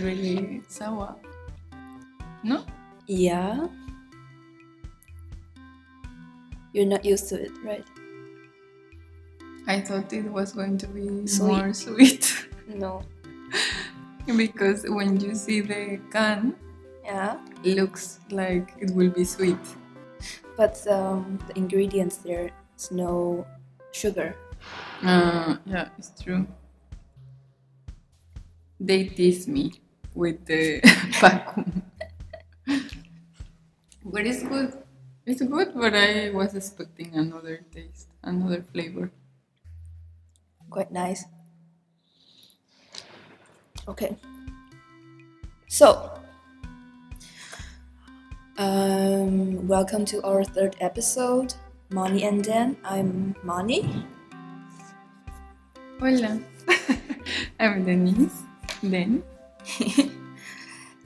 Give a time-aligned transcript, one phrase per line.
[0.00, 1.16] Really sour.
[2.42, 2.64] No?
[3.06, 3.68] Yeah.
[6.72, 7.84] You're not used to it, right?
[9.66, 11.46] I thought it was going to be Sweet.
[11.48, 13.02] more sweet No.
[14.36, 16.54] because when you see the can,
[17.04, 17.36] Yeah.
[17.64, 19.58] looks like it will be sweet.
[20.56, 23.46] But um, the ingredients there is no
[23.92, 24.36] sugar.
[25.02, 26.46] Uh, yeah, it's true.
[28.78, 29.72] They tease me
[30.14, 30.80] with the
[31.20, 31.82] vacuum.
[34.04, 34.74] but it's good.
[35.26, 39.10] It's good, but I was expecting another taste, another flavor.
[40.70, 41.24] Quite nice.
[43.86, 44.16] Okay.
[45.68, 46.10] So,
[48.58, 51.54] um, welcome to our third episode,
[51.90, 52.76] Moni and Dan.
[52.84, 54.04] I'm Moni.
[56.00, 56.40] Hola,
[57.60, 58.42] I'm Denise.
[58.82, 59.22] Then,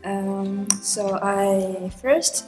[0.05, 2.45] Um, so I first,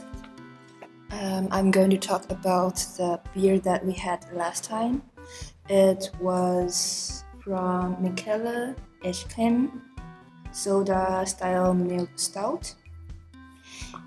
[1.11, 5.03] um, I'm going to talk about the beer that we had last time.
[5.71, 9.81] It was from Mikkeller Eschken
[10.53, 12.75] soda style milk stout.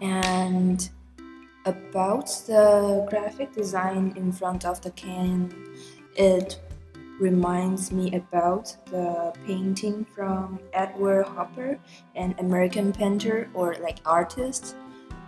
[0.01, 0.87] And
[1.65, 5.51] about the graphic design in front of the can,
[6.15, 6.61] it
[7.19, 11.77] reminds me about the painting from Edward Hopper,
[12.15, 14.77] an American painter or like artist,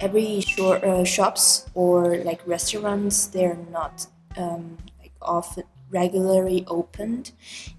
[0.00, 4.06] every short, uh, shops or like restaurants they're not
[4.36, 7.32] um, like often regularly opened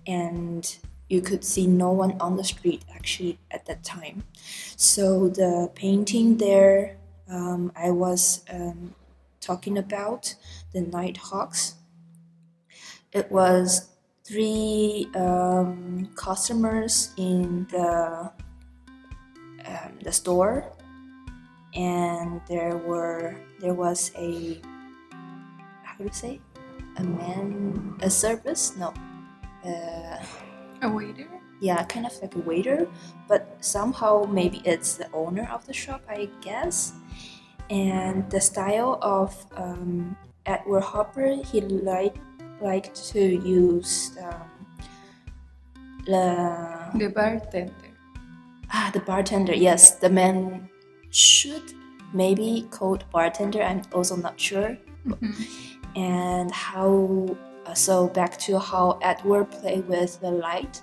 [0.05, 0.77] and
[1.09, 4.23] you could see no one on the street actually at that time.
[4.75, 6.97] So the painting there
[7.29, 8.93] um, i was um,
[9.41, 10.33] talking about
[10.73, 11.75] the nighthawks
[13.13, 13.89] it was
[14.23, 18.31] three um, customers in the
[19.65, 20.71] um, the store
[21.73, 24.59] and there were there was a
[25.83, 26.39] how do you say
[26.97, 28.93] a man a service no
[29.65, 30.17] uh,
[30.81, 31.27] a waiter.
[31.61, 32.87] yeah kind of like a waiter
[33.27, 36.93] but somehow maybe it's the owner of the shop i guess
[37.69, 40.15] and the style of um,
[40.45, 42.19] edward hopper he liked
[42.61, 44.49] liked to use um,
[46.05, 47.73] the The bartender.
[48.71, 49.53] Ah, the bartender.
[49.53, 50.69] Yes, the man
[51.11, 51.73] should
[52.13, 53.61] maybe called bartender.
[53.61, 54.77] I'm also not sure.
[55.05, 55.76] Mhm.
[55.97, 57.35] And how?
[57.65, 60.81] uh, So back to how Edward played with the light.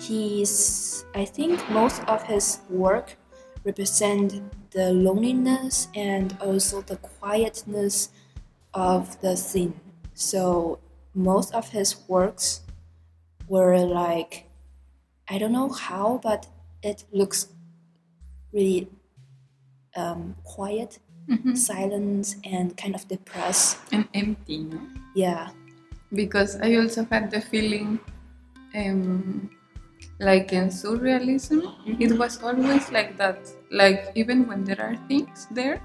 [0.00, 1.06] He's.
[1.14, 3.16] I think most of his work
[3.64, 4.42] represent
[4.72, 8.10] the loneliness and also the quietness
[8.74, 9.80] of the scene.
[10.14, 10.80] So
[11.14, 12.62] most of his works
[13.48, 14.50] were like
[15.28, 16.46] I don't know how, but
[16.82, 17.48] it looks
[18.52, 18.88] really
[19.96, 20.98] um, quiet,
[21.28, 21.56] Mhm.
[21.56, 23.78] silent, and kind of depressed.
[23.92, 24.80] And empty, no?
[25.14, 25.50] Yeah,
[26.12, 27.98] because I also had the feeling,
[28.74, 29.48] um,
[30.20, 31.62] like in surrealism,
[32.00, 33.38] it was always like that.
[33.70, 35.80] Like even when there are things there,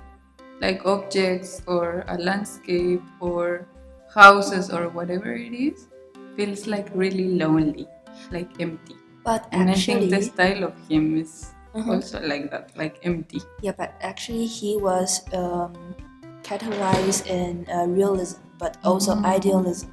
[0.62, 3.66] like objects or a landscape or
[4.14, 5.88] houses or whatever it is,
[6.36, 7.88] feels like really lonely,
[8.32, 8.96] like empty.
[9.24, 11.88] but And actually, I think the style of him is Mhm.
[11.90, 13.42] also like that, like empty.
[13.62, 15.74] yeah, but actually he was um,
[16.44, 19.26] catalyzed in uh, realism, but also Mm.
[19.26, 19.92] idealism.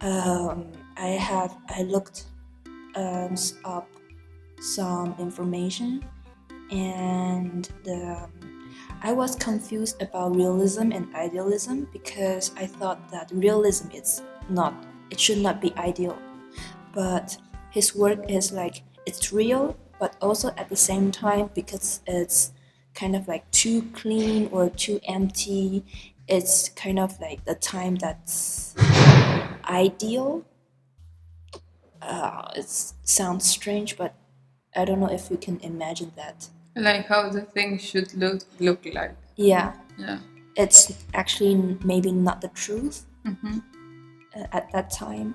[0.00, 2.26] Um, I have I looked
[2.96, 3.34] um,
[3.64, 3.88] up
[4.60, 6.04] some information,
[6.70, 8.28] and the,
[9.02, 14.74] I was confused about realism and idealism because I thought that realism is not
[15.10, 16.18] it should not be ideal,
[16.92, 17.36] but
[17.70, 22.50] his work is like it's real, but also at the same time because it's
[22.92, 25.84] kind of like too clean or too empty.
[26.26, 28.74] It's kind of like the time that's
[29.64, 30.44] ideal.
[32.02, 32.68] Uh, it
[33.04, 34.12] sounds strange, but
[34.74, 36.48] I don't know if you can imagine that.
[36.74, 39.14] Like how the thing should look look like.
[39.36, 40.18] Yeah, Yeah.
[40.56, 40.80] it's
[41.14, 43.58] actually maybe not the truth hmm
[44.34, 45.28] uh, at that time,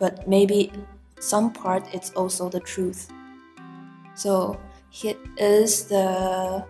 [0.00, 0.72] but maybe
[1.20, 3.08] some part it's also the truth.
[4.14, 4.58] So
[5.02, 6.64] it is the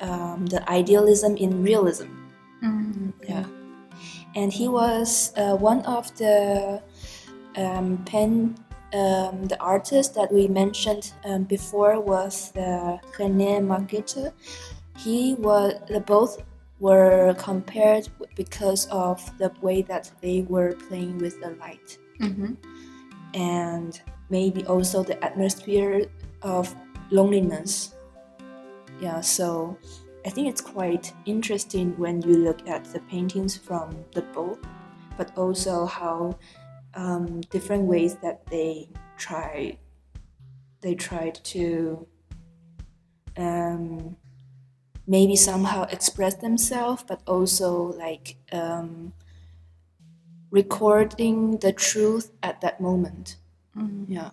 [0.00, 2.08] um, the idealism in realism.
[2.62, 3.44] mm Yeah,
[4.34, 6.82] and he was uh, one of the
[7.56, 8.56] um, pen
[8.94, 14.32] um, the artist that we mentioned um, before was the René Magritte.
[14.96, 16.38] He was the both
[16.78, 22.52] were compared because of the way that they were playing with the light hmm
[23.34, 24.00] and
[24.30, 26.06] maybe also the atmosphere
[26.42, 26.74] of
[27.10, 27.94] loneliness.
[29.00, 29.78] Yeah, so
[30.24, 34.58] I think it's quite interesting when you look at the paintings from the both,
[35.16, 36.38] but also how
[36.94, 39.78] um, different ways that they try
[40.80, 42.06] they tried to
[43.36, 44.16] um,
[45.06, 49.12] maybe somehow express themselves, but also like um,
[50.50, 53.36] recording the truth at that moment.
[53.74, 54.30] hmm Yeah.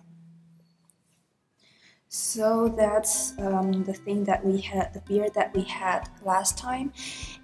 [2.14, 6.92] So that's um, the thing that we had, the beer that we had last time.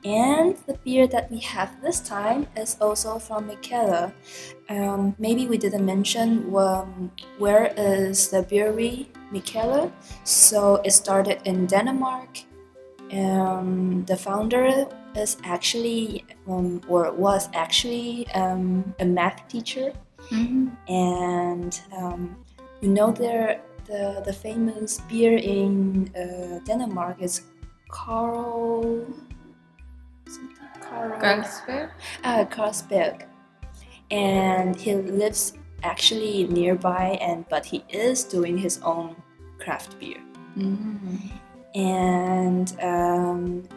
[0.05, 4.12] And the beer that we have this time is also from Mikkeller.
[4.69, 9.90] Um, maybe we didn't mention um, where is the brewery Mikkeller.
[10.22, 12.44] So it started in Denmark.
[13.11, 14.87] Um, the founder
[15.17, 19.93] is actually, um, or was actually, um, a math teacher
[20.28, 22.37] hmm and um,
[22.81, 23.61] you know there
[23.91, 27.43] the the famous beer in uh, Denmark is
[27.89, 29.05] Carl
[30.27, 31.91] something Carl Carlsberg.
[32.25, 33.27] uh, Carlsberg.
[34.11, 39.17] And he lives actually nearby and but he is doing his own
[39.59, 40.21] craft beer.
[40.55, 41.17] Hmm
[41.75, 43.69] and um,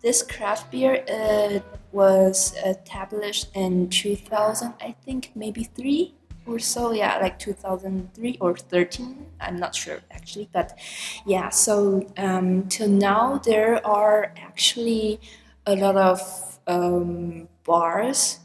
[0.00, 1.58] this craft beer uh,
[1.92, 6.14] was established in 2000 i think maybe three
[6.46, 10.78] or so yeah like 2003 or 13 i'm not sure actually but
[11.26, 15.20] yeah so um, till now there are actually
[15.66, 18.40] a lot of um, bars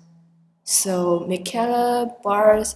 [0.64, 2.76] so Mikkeller bars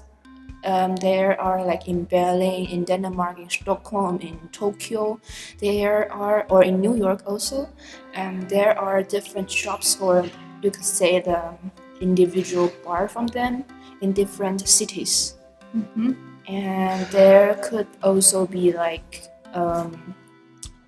[0.65, 5.19] um, there are like in Berlin, in Denmark, in Stockholm, in Tokyo.
[5.59, 7.67] There are, or in New York also.
[8.15, 10.25] Um, there are different shops, or
[10.61, 11.53] you could say the
[11.99, 13.65] individual bar from them
[14.03, 15.39] in different cities.
[15.71, 16.13] hmm
[16.45, 19.95] And there could also be like um,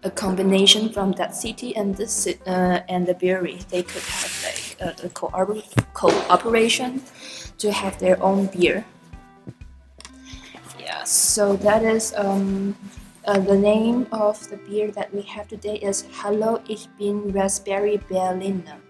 [0.03, 3.63] a combination from that city and this uh, and the brewery.
[3.71, 5.31] They could have like a, a co-
[5.95, 7.01] cooperation
[7.57, 8.83] to have their own beer.
[10.77, 12.75] Yeah, so that is um,
[13.23, 17.97] uh, the name of the beer that we have today is Hallo, ich bin Raspberry
[18.11, 18.83] Berliner,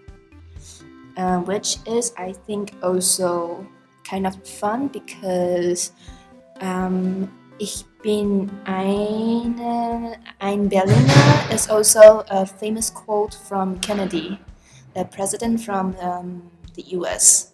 [1.16, 3.64] uh, which is I think also
[4.08, 5.92] kind of fun because
[6.60, 14.38] um, ich bin eine, ein Berliner is also a famous quote from Kennedy,
[14.94, 17.52] the president from um, the US.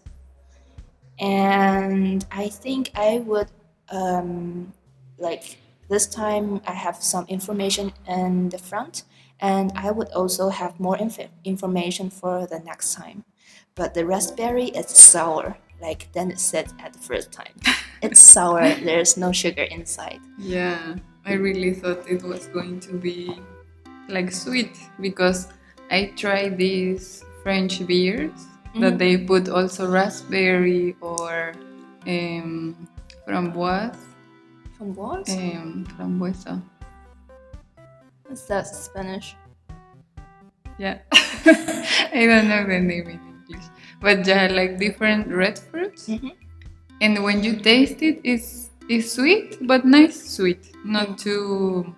[1.19, 3.49] And I think I would
[3.91, 4.73] um,
[5.19, 9.05] like this time I have some information in the front
[9.41, 13.25] and I would also have more inf- information for the next time.
[13.75, 17.55] But the raspberry is sour, like Dennis said at the first time.
[18.03, 20.19] It's sour, there's no sugar inside.
[20.37, 23.39] Yeah, I really thought it was going to be
[24.09, 25.47] like sweet because
[25.91, 28.35] I tried these French beers
[28.81, 28.99] that Mhm.
[28.99, 31.55] they put also raspberry or
[32.11, 32.75] um,
[33.23, 33.95] framboise,
[34.83, 35.31] what?
[35.31, 36.59] um, frambuesa.
[38.27, 39.37] What's that Spanish?
[40.79, 43.21] Yeah, I don't know the name
[44.03, 46.09] but yeah, like different red fruits.
[46.09, 46.33] Mhm.
[47.01, 51.19] And when you taste it, it's it's sweet, but nice sweet, not Mm.
[51.23, 51.95] too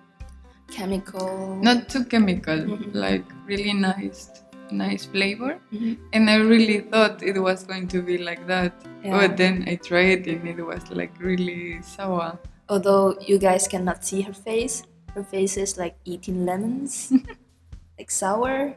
[0.71, 1.57] Chemical.
[1.61, 2.93] not too chemical, Mhm.
[2.93, 4.29] like really nice,
[4.71, 5.57] nice flavor.
[5.73, 5.97] Mhm.
[6.13, 9.17] And I really thought it was going to be like that, Yeah.
[9.17, 12.37] but then I tried it and it was like really sour.
[12.69, 14.83] Although you guys cannot see her face,
[15.13, 17.13] her face is like eating lemons,
[17.97, 18.73] like sour.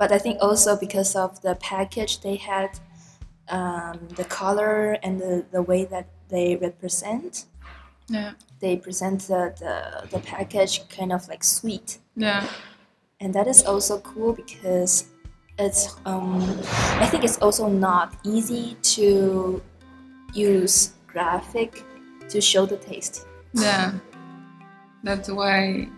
[0.00, 2.70] But I think also because of the package they had,
[3.50, 7.44] um, the color and the, the way that they represent,
[8.08, 8.32] Yeah.
[8.60, 11.98] they present the, the, the package kind of like sweet.
[12.16, 12.44] Yeah.
[13.20, 15.04] and that is also cool because
[15.58, 16.40] it's um,
[17.02, 19.60] I think it's also not easy to
[20.32, 21.84] use graphic
[22.30, 23.26] to show the taste.
[23.52, 23.92] Yeah.
[25.04, 25.88] That's why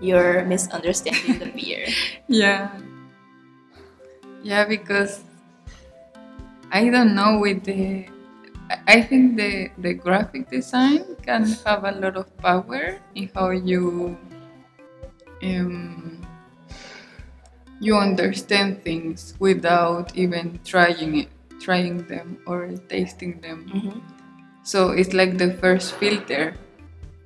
[0.00, 1.86] You're misunderstanding the beer.
[2.28, 2.70] Yeah.
[4.42, 5.20] Yeah, because
[6.72, 8.06] I don't know with the
[8.86, 14.16] I- think the the graphic design can have a lot of power in how you
[15.42, 16.20] um,
[17.80, 21.28] you understand things without even trying it
[21.60, 23.68] trying them or tasting them.
[23.68, 24.00] Mhm.
[24.64, 26.56] So it's like the first filter.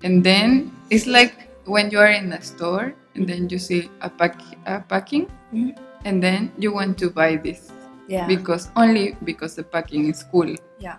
[0.02, 4.10] And then it's like when you are in a store and then you see a,
[4.10, 5.76] pack, a packing Mhm.
[6.04, 7.70] and then you want to buy this
[8.08, 8.26] Yeah.
[8.26, 10.54] because only because the packing is cool.
[10.78, 10.96] yeah.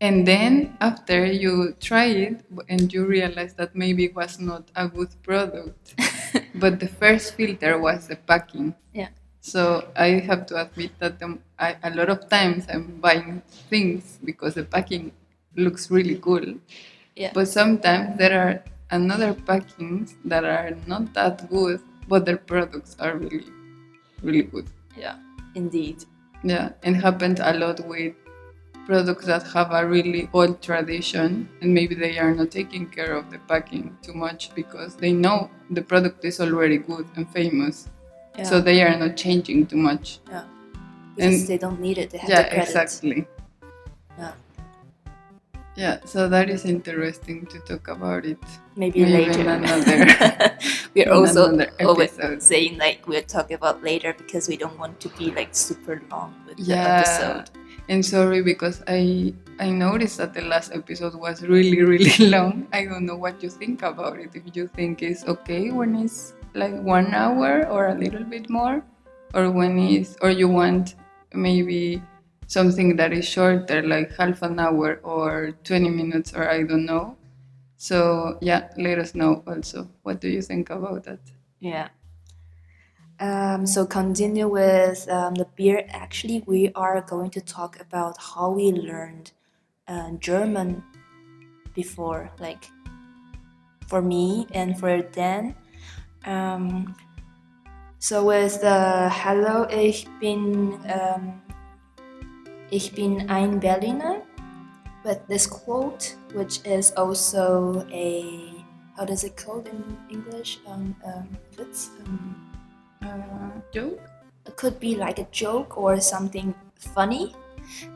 [0.00, 4.86] And then after you try it and you realize that maybe it was not a
[4.86, 5.94] good product,
[6.54, 8.74] but the first filter was the packing.
[8.94, 9.08] Yeah.
[9.40, 14.18] So I have to admit that um, I, a lot of times I'm buying things
[14.22, 15.10] because the packing
[15.56, 16.46] looks really cool.
[17.16, 17.32] Yeah.
[17.34, 23.16] But sometimes there are another packings that are not that good, but their products are
[23.16, 23.52] really,
[24.22, 24.66] really good.
[24.96, 25.16] Yeah.
[25.54, 26.04] Indeed.
[26.44, 28.14] Yeah, and happened a lot with
[28.86, 33.30] products that have a really old tradition and maybe they are not taking care of
[33.30, 37.88] the packing too much because they know the product is already good and famous.
[38.36, 38.44] Yeah.
[38.44, 40.20] So they are not changing too much.
[40.30, 40.44] yeah.
[41.16, 42.10] Because and- they don't need it.
[42.10, 43.26] They have yeah, the exactly.
[45.78, 46.02] Yeah.
[46.04, 48.42] So that is interesting to talk about it.
[48.74, 49.48] Maybe, Maybe later.
[49.58, 50.58] another-
[50.94, 51.54] We're also
[51.86, 56.02] always saying like we'll talk about later because we don't want to be like super
[56.10, 56.98] long with the Yeah.
[57.06, 57.50] episode.
[57.88, 62.66] And sorry because I I noticed that the last episode was really really long.
[62.74, 64.34] I don't know what you think about it.
[64.34, 68.82] If you think it's okay when it's like one hour or a little bit more,
[69.32, 70.96] or when it's or you want
[71.32, 72.02] maybe
[72.48, 77.16] something that is shorter, like half an hour or twenty minutes, or I don't know.
[77.76, 79.88] So yeah, let us know also.
[80.02, 81.20] What do you think about that?
[81.60, 81.88] Yeah.
[83.20, 85.84] Um, so continue with um, the beer.
[85.90, 89.32] Actually, we are going to talk about how we learned
[89.86, 90.82] uh, German
[91.74, 92.70] before, like
[93.88, 95.54] for me and for Dan.
[96.24, 96.94] Um,
[97.98, 101.42] so with the hello, ich bin um,
[102.70, 104.22] ich bin ein Berliner.
[105.04, 108.52] With this quote, which is also a
[108.96, 110.58] how does it called in English?
[110.66, 111.90] Um, um, Witz.
[112.04, 112.44] Um,
[113.00, 114.00] Uh, joke?
[114.44, 117.32] it could be like a joke or something funny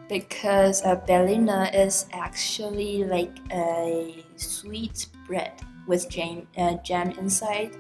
[0.09, 5.53] because a Berliner is actually like a sweet bread
[5.89, 7.75] with jam, uh, jam inside,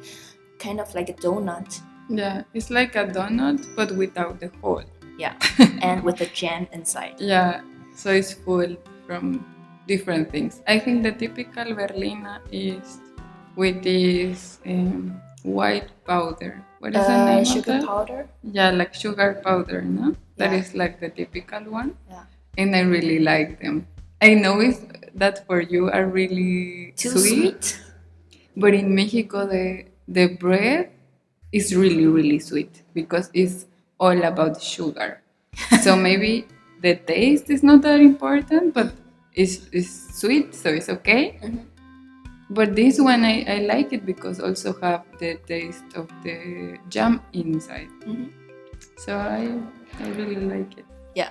[0.59, 1.81] kind of like a donut.
[2.11, 4.83] Yeah, it's like a donut but without the hole.
[5.19, 5.35] Yeah,
[5.83, 7.17] and with the jam inside.
[7.21, 7.61] Yeah,
[7.95, 8.77] so it's full
[9.07, 9.45] from
[9.87, 10.63] different things.
[10.67, 12.99] I think the typical Berliner is
[13.57, 16.65] with this um, white powder.
[16.81, 17.85] What is the Uh, name of sugar that?
[17.87, 18.29] powder.
[18.43, 20.17] Yeah, like sugar powder, no?
[20.37, 20.59] That Yeah.
[20.65, 21.95] is like the typical one.
[22.09, 22.25] Yeah.
[22.59, 23.87] And I really like them.
[24.21, 24.81] I know it's,
[25.15, 27.81] that for you are really Too sweet, sweet.
[28.57, 30.91] but in Mexico the the bread
[31.53, 33.67] is really really sweet because it's
[34.03, 35.23] all about sugar.
[35.81, 36.51] so maybe
[36.83, 38.91] the taste is not that important, but
[39.33, 41.39] it's, it's sweet, so it's okay.
[41.39, 41.71] Mhm.
[42.51, 47.23] But this one I, I like it because also have the taste of the jam
[47.33, 47.89] inside.
[48.05, 48.29] Mhm.
[48.99, 49.49] So I
[50.03, 50.85] I really like it.
[51.15, 51.31] Yeah.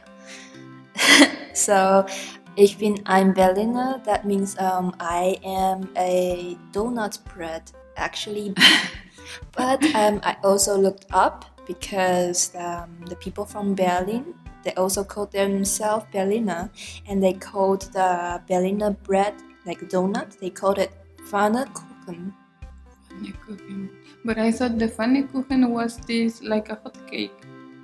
[1.54, 2.06] so,
[2.56, 4.02] ich bin ein Berliner.
[4.06, 8.54] That means um, I am a donut bread, actually.
[9.52, 15.26] but um, I also looked up because um, the people from Berlin they also call
[15.26, 16.70] themselves Berliner,
[17.08, 19.34] and they called the Berliner bread
[19.66, 20.38] like donut.
[20.40, 20.92] They called it
[21.30, 22.34] Pfannkuchen.
[23.10, 23.90] Pfannkuchen.
[24.24, 27.34] But I thought the Pfannkuchen was this like a hot cake.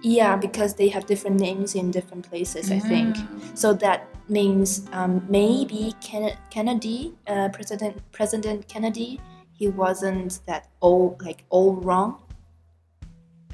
[0.03, 2.71] Yeah, because they have different names in different places.
[2.71, 3.15] I think.
[3.17, 3.27] Ah.
[3.55, 9.19] So that means um, maybe Ken- Kennedy, uh, President President Kennedy,
[9.53, 12.21] he wasn't that all like all wrong.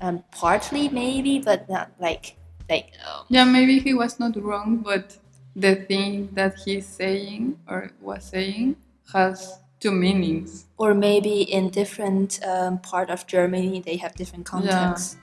[0.04, 2.36] Um, partly maybe, but not like
[2.70, 5.18] like um, Yeah, maybe he was not wrong, but
[5.56, 8.76] the thing that he's saying or was saying
[9.14, 10.66] has two meanings.
[10.78, 15.16] Or maybe in different um, part of Germany, they have different contexts.
[15.16, 15.20] Yeah.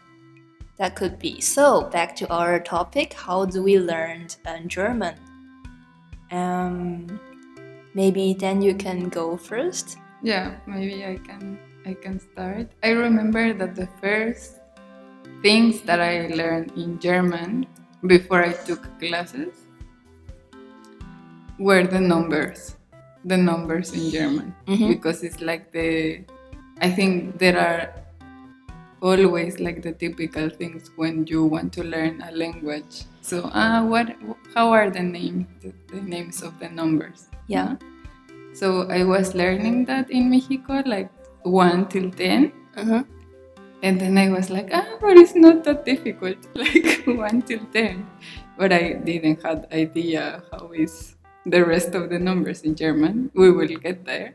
[0.79, 1.43] That could be.
[1.43, 5.17] So back to our topic: How do we learn uh, German?
[6.31, 7.21] Um,
[7.93, 9.99] maybe then you can go first.
[10.23, 12.73] Yeah, maybe I can I can start.
[12.83, 14.60] I remember that the first
[15.43, 17.67] things that I learned in German
[18.07, 19.53] before I took classes
[21.59, 22.77] were the numbers.
[23.25, 24.55] The numbers in German.
[24.67, 24.89] Mhm.
[24.89, 26.25] Because it's like the
[26.81, 27.93] I think there are
[29.03, 33.05] always like the typical things when you want to learn a language.
[33.21, 34.17] So ah what
[34.55, 37.29] how are the names the, the names of the numbers?
[37.49, 37.77] Yeah.
[38.53, 41.09] So I was learning that in Mexico, like
[41.45, 43.05] one till ten, Uh-huh.
[43.83, 48.07] And then I was like, ah, but it's not that difficult, like one till ten.
[48.57, 53.31] But I didn't have idea how is the rest of the numbers in German.
[53.35, 54.35] We will get there.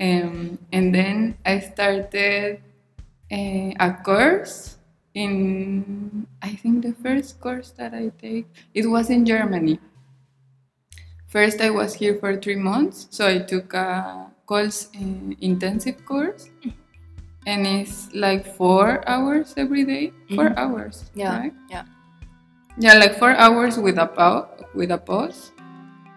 [0.00, 2.60] Um, and then I started
[3.30, 4.78] uh, a course
[5.14, 9.78] in I think the first course that I take it was in Germany.
[11.26, 16.48] First, I was here for three months, so I took a course uh, intensive course,
[17.48, 20.12] and it's like four hours every day.
[20.36, 20.60] 4 Mhm.
[20.60, 21.32] hours, Yeah.
[21.40, 21.54] right?
[21.72, 21.84] Yeah.
[22.76, 25.50] Yeah, like four hours with a pau- with a pause.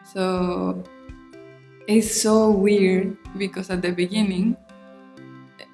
[0.04, 0.84] So
[1.88, 4.60] it's so weird because at the beginning,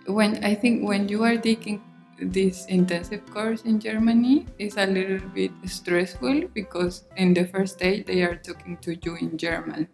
[0.07, 1.81] when I think when you are taking
[2.21, 8.01] this intensive course in Germany, it's a little bit stressful because in the first day
[8.01, 9.87] they are talking to you in German.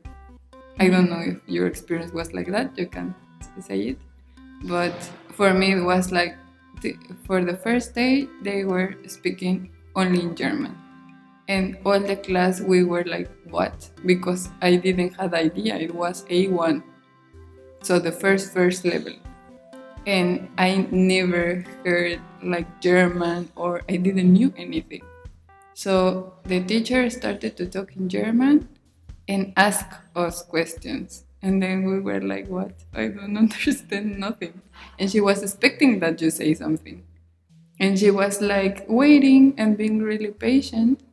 [0.79, 2.77] I don't know if your experience was like that.
[2.77, 3.13] You can
[3.59, 3.97] say it,
[4.65, 4.93] but
[5.33, 6.37] for me it was like
[6.81, 10.77] the, for the first day they were speaking only in German.
[11.47, 13.89] And all the class we were like what?
[14.05, 15.75] Because i didn't have idea.
[15.75, 16.83] It was a1
[17.81, 19.13] so the first first level.
[20.05, 25.03] And i never heard like german or i didn't knew anything.
[25.73, 28.69] So the teacher started to talk in german
[29.27, 32.71] and ask us questions and then we were like what?
[32.93, 34.61] I don't understand nothing.
[34.97, 37.03] And she was expecting that you say something.
[37.79, 41.03] And she was like waiting and being really patient.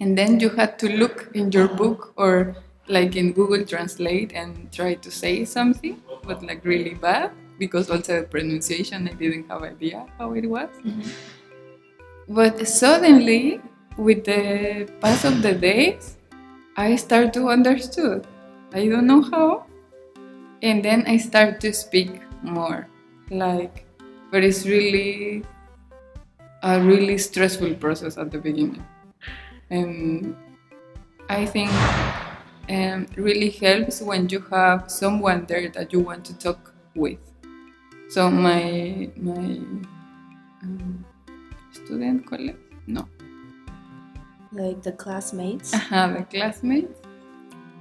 [0.00, 4.70] And then you had to look in your book or like in google translate and
[4.70, 9.62] try to say something but like really bad because also the pronunciation i didn't have
[9.62, 10.68] idea how it was.
[10.84, 11.08] Mm-hmm.
[12.28, 13.60] But suddenly
[13.96, 16.18] with the pass of the days
[16.76, 18.26] i start to understood
[18.74, 19.66] i don't know how.
[20.62, 22.10] And then i start to speak
[22.42, 22.88] more.
[23.30, 23.86] Like
[24.30, 25.44] but it's really
[26.62, 28.82] a really stressful process at the beginning.
[29.70, 30.34] And
[31.28, 31.70] I think
[32.68, 37.18] um, really helps when you have someone there that you want to talk with.
[38.08, 39.60] So my my
[40.62, 41.04] um,
[41.72, 43.08] student colleague, no,
[44.52, 45.74] Like the classmates.
[45.74, 47.00] uh, the classmates,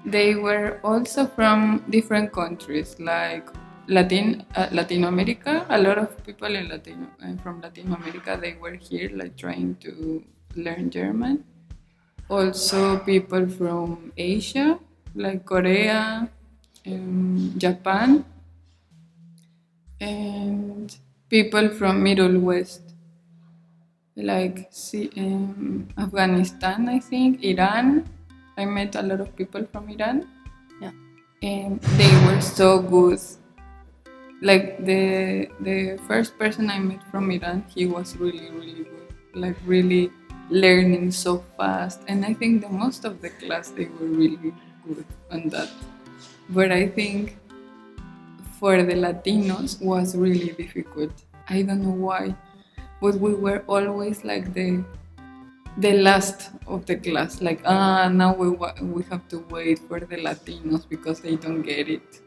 [0.06, 3.48] they were also from different countries, like
[3.88, 5.66] Latin uh, Latin America.
[5.70, 9.76] A lot of people in Latin uh, from Latin America they were here, like trying
[9.82, 10.24] to
[10.56, 11.44] learn German.
[12.30, 14.80] Also, people from Asia,
[15.16, 16.30] like Korea,
[16.88, 18.26] um, Japan,
[20.00, 20.96] and
[21.30, 22.82] people from Middle West,
[24.16, 24.70] like
[25.18, 28.08] um, Afghanistan, I think, Iran.
[28.58, 30.28] I met a lot of people from Iran.
[30.82, 30.92] Yeah.
[31.42, 33.20] And they were so good.
[34.42, 39.10] Like the the first person I met from Iran, he was really really good.
[39.34, 40.12] Like really
[40.50, 42.02] learning so fast.
[42.08, 44.54] And I think the most of the class they were really
[44.86, 45.70] good on that.
[46.50, 47.38] But I think
[48.60, 51.12] for the Latinos was really difficult.
[51.50, 52.36] I don't know why,
[53.02, 54.84] but we were always like the
[55.78, 57.42] the last of the class.
[57.42, 58.50] Like ah, now we
[58.82, 62.22] we have to wait for the Latinos because they don't get it,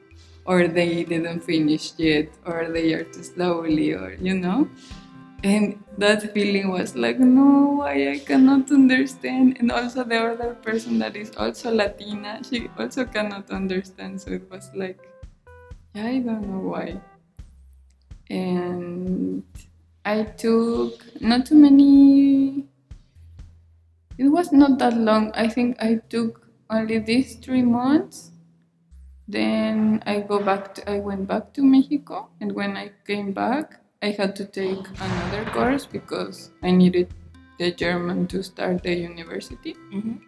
[0.45, 4.69] or they didn't finish yet, or they are too slowly, or you know.
[5.45, 9.59] And that feeling was like, no, why I cannot understand.
[9.61, 14.21] And also the other person that is also Latina, she also cannot understand.
[14.21, 14.99] So it was like,
[15.95, 16.99] yeah, I don't know why.
[18.29, 19.45] And
[20.05, 22.67] I took not too many.
[24.19, 25.31] It was not that long.
[25.35, 28.33] I think I took only these three months.
[29.29, 30.75] Then I go back.
[30.77, 34.87] To, I went back to Mexico, and when I came back, I had to take
[35.01, 37.13] another course because I needed
[37.59, 39.75] the German to start the university.
[39.93, 40.21] Mhm.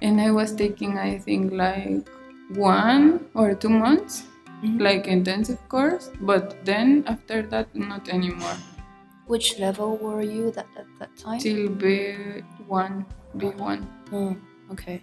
[0.00, 2.08] And I was taking, I think, like
[2.54, 4.24] one or two months,
[4.62, 4.80] Mhm.
[4.80, 8.56] like intensive course, but then after that, not anymore.
[9.26, 11.38] Which level were you that, at that time?
[11.38, 13.06] Till B1,
[13.36, 13.84] B1.
[14.10, 14.32] Hmm,
[14.72, 15.02] okay.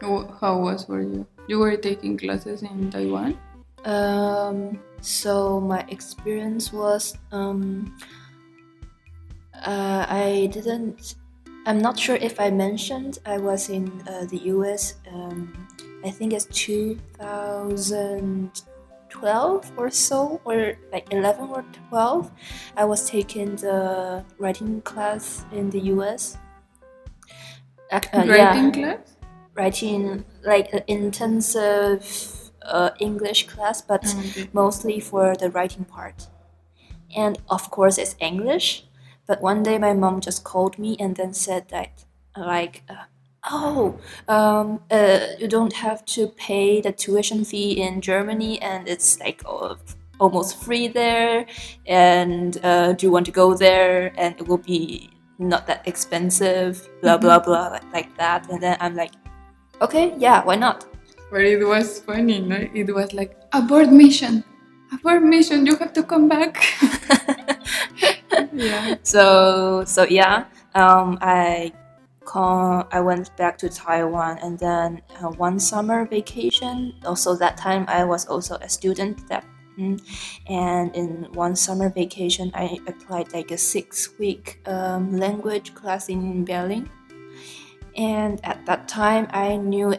[0.00, 1.26] How was were you?
[1.46, 3.38] You were taking classes in Taiwan?
[3.84, 7.94] Um, so my experience was um,
[9.64, 11.16] uh, I didn't.
[11.66, 14.96] I'm not sure if I mentioned I was in uh, the U.S.
[15.12, 15.66] Um,
[16.04, 16.46] I think it's
[19.14, 22.30] 2012 or so, or like 11 or 12.
[22.76, 26.38] I was taking the writing class in the U.S.
[28.12, 29.16] Uh, yeah Writing class?
[29.54, 34.50] writing like an intensive uh, English class, but Okay.
[34.52, 36.28] mostly for the writing part.
[37.16, 38.86] And of course, it's English.
[39.26, 42.04] But one day, my mom just called me and then said that,
[42.36, 43.04] like, uh,
[43.50, 49.18] oh, um, uh, you don't have to pay the tuition fee in Germany, and it's
[49.20, 49.74] like uh,
[50.20, 51.46] almost free there.
[51.86, 54.12] And uh, do you want to go there?
[54.16, 56.88] And it will be not that expensive.
[57.02, 58.50] Blah blah blah, like, like that.
[58.50, 59.12] And then I'm like,
[59.80, 60.86] okay, yeah, why not?
[61.30, 62.56] But it was funny, no?
[62.74, 64.44] It was like, abort mission!
[64.92, 66.62] Abort mission, you have to come back!
[68.52, 68.96] yeah.
[69.02, 71.72] so so yeah um, i
[72.34, 76.94] i went back to taiwan and then uh, one summer vacation.
[77.04, 79.44] Also that time i was also a student that
[79.78, 80.00] mm,
[80.48, 86.44] and in one summer vacation i applied like a six week um, language class in
[86.44, 86.88] berlin.
[87.96, 89.94] And at that time i knew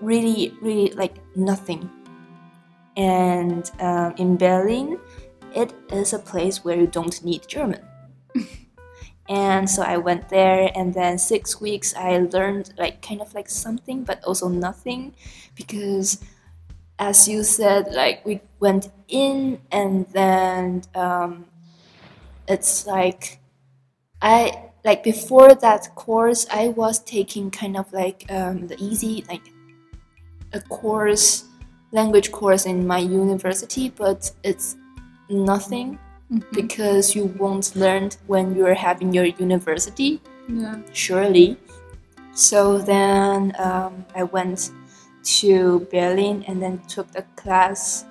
[0.00, 1.90] really really like nothing.
[2.96, 4.98] And um, in berlin
[5.54, 7.80] it is a place where you don't need German.
[9.28, 13.48] And so I went there, and then six weeks I learned like kind of like
[13.48, 15.14] something, but also nothing,
[15.54, 16.20] because
[16.98, 21.46] as you said, like we went in, and then um,
[22.46, 23.40] it's like
[24.20, 29.42] I like before that course I was taking kind of like um, the easy like
[30.52, 31.44] a course
[31.92, 34.76] language course in my university, but it's
[35.30, 35.98] nothing
[36.30, 36.42] Mhm.
[36.52, 40.76] because you won't learn when you're having your university Yeah.
[40.92, 41.56] surely
[42.34, 44.70] so then um, i went
[45.40, 48.04] to berlin and then took the class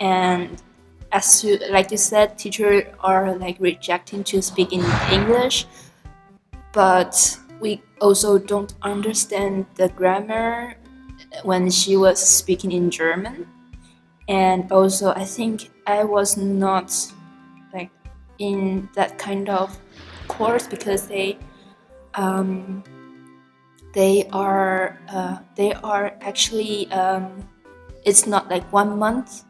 [0.00, 0.62] and
[1.12, 5.66] as you like you said teachers are like rejecting to speak in english
[6.72, 10.74] but we also don't understand the grammar
[11.44, 13.46] when she was speaking in german
[14.28, 16.90] and also i think i was not
[18.38, 19.78] in that kind of
[20.28, 21.38] course because they
[22.14, 22.82] um,
[23.92, 27.46] they are uh, they are actually um,
[28.04, 29.44] it's not like one month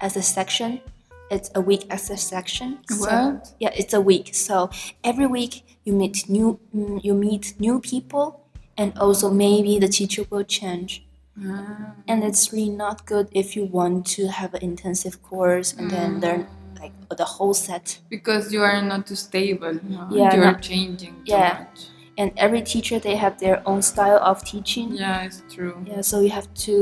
[0.00, 0.80] as a section.
[1.30, 2.78] It's a week as a section.
[2.88, 4.34] So- yeah it's a week.
[4.34, 4.70] So
[5.02, 8.42] every week you meet new mm, you meet new people
[8.76, 11.02] and also maybe the teacher will change.
[11.38, 11.92] Ah.
[12.08, 16.18] and it's really not good if you want to have an intensive course and then
[16.18, 16.46] learn
[17.08, 19.74] like the whole set Because you are not too stable.
[19.82, 20.08] No?
[20.10, 21.66] Yeah, you are not- changing too yeah.
[21.70, 21.80] much.
[22.18, 25.76] and every teacher they have their own style of teaching Yeah, it's true.
[25.90, 26.76] yeah so you have to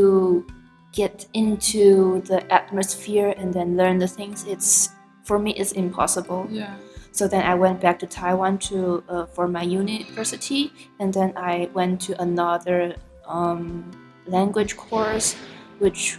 [0.92, 4.90] get into the atmosphere and then learn the things it's
[5.28, 6.74] for me it's impossible Yeah.
[7.18, 10.62] so then i went back to taiwan to uh, for my university
[11.00, 12.94] and then i went to another
[13.26, 13.90] um,
[14.26, 15.34] language course
[15.82, 16.18] which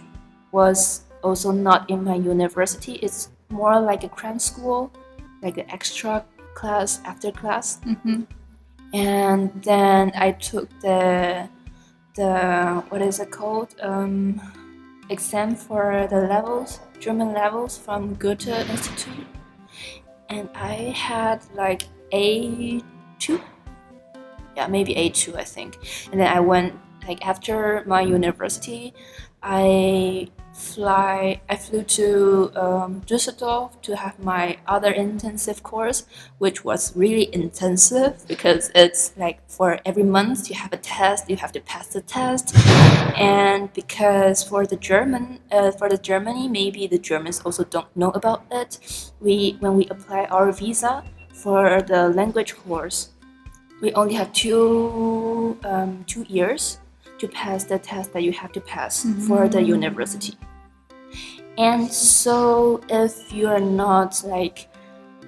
[0.52, 0.78] was
[1.22, 4.92] also not in my university it's more like a cram school
[5.42, 7.80] like an extra class after class.
[7.82, 8.22] Hmm
[8.92, 11.48] and then I took the
[12.14, 13.74] the what is it called?
[13.80, 14.40] Um,
[15.10, 19.26] exam for the levels German levels from Goethe Institute,
[20.28, 21.82] and I had like
[22.12, 22.80] A
[23.18, 23.40] two,
[24.56, 25.78] yeah maybe A two I think,
[26.10, 26.74] and then I went
[27.06, 28.94] like after my university,
[29.42, 36.06] I fly I flew to um, Düsseldorf to have my other intensive course
[36.38, 41.36] which was really intensive because it's like for every month you have a test you
[41.36, 42.54] have to pass the test.
[43.16, 48.10] And because for the german uh, for the germany maybe the germans also don't know
[48.10, 53.10] about it we when we apply our visa for the language course
[53.82, 56.78] we only have two um, two years
[57.18, 60.36] to pass the test that you have to pass for the university
[61.58, 64.68] and so if you're not like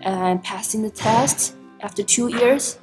[0.05, 2.79] uh, passing the test after two years,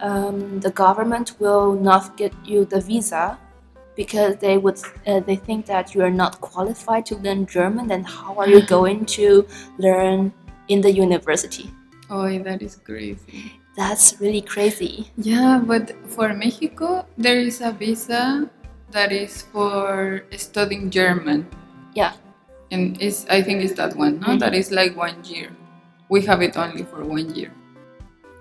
[0.00, 3.38] um, the government will not get you the visa
[3.94, 7.86] because they would uh, they think that you are not qualified to learn German.
[7.86, 9.46] Then how are you going to
[9.78, 10.32] learn
[10.68, 11.70] in the university?
[12.08, 13.59] Oh, that is crazy.
[13.76, 15.10] That's really crazy.
[15.16, 18.50] Yeah, but for Mexico, there is a visa
[18.90, 21.46] that is for studying German.
[21.94, 22.12] Yeah.
[22.70, 24.34] And it's, I think it's that one, no?
[24.34, 24.40] Mhm.
[24.40, 25.50] That is like one year.
[26.08, 27.52] We have it only for one year.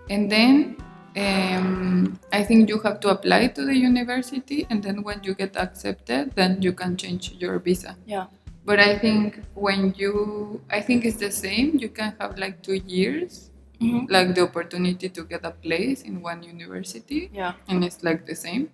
[0.10, 0.76] And then
[1.18, 5.58] um, I think you have to apply to the university, and then when you get
[5.58, 7.98] accepted, then you can change your visa.
[8.06, 8.26] Yeah.
[8.66, 11.78] But I think when you, I think it's the same.
[11.78, 13.49] You can have like two years,
[13.80, 17.54] hmm like the opportunity to get a place in one university Yeah.
[17.68, 18.70] and it's like the same.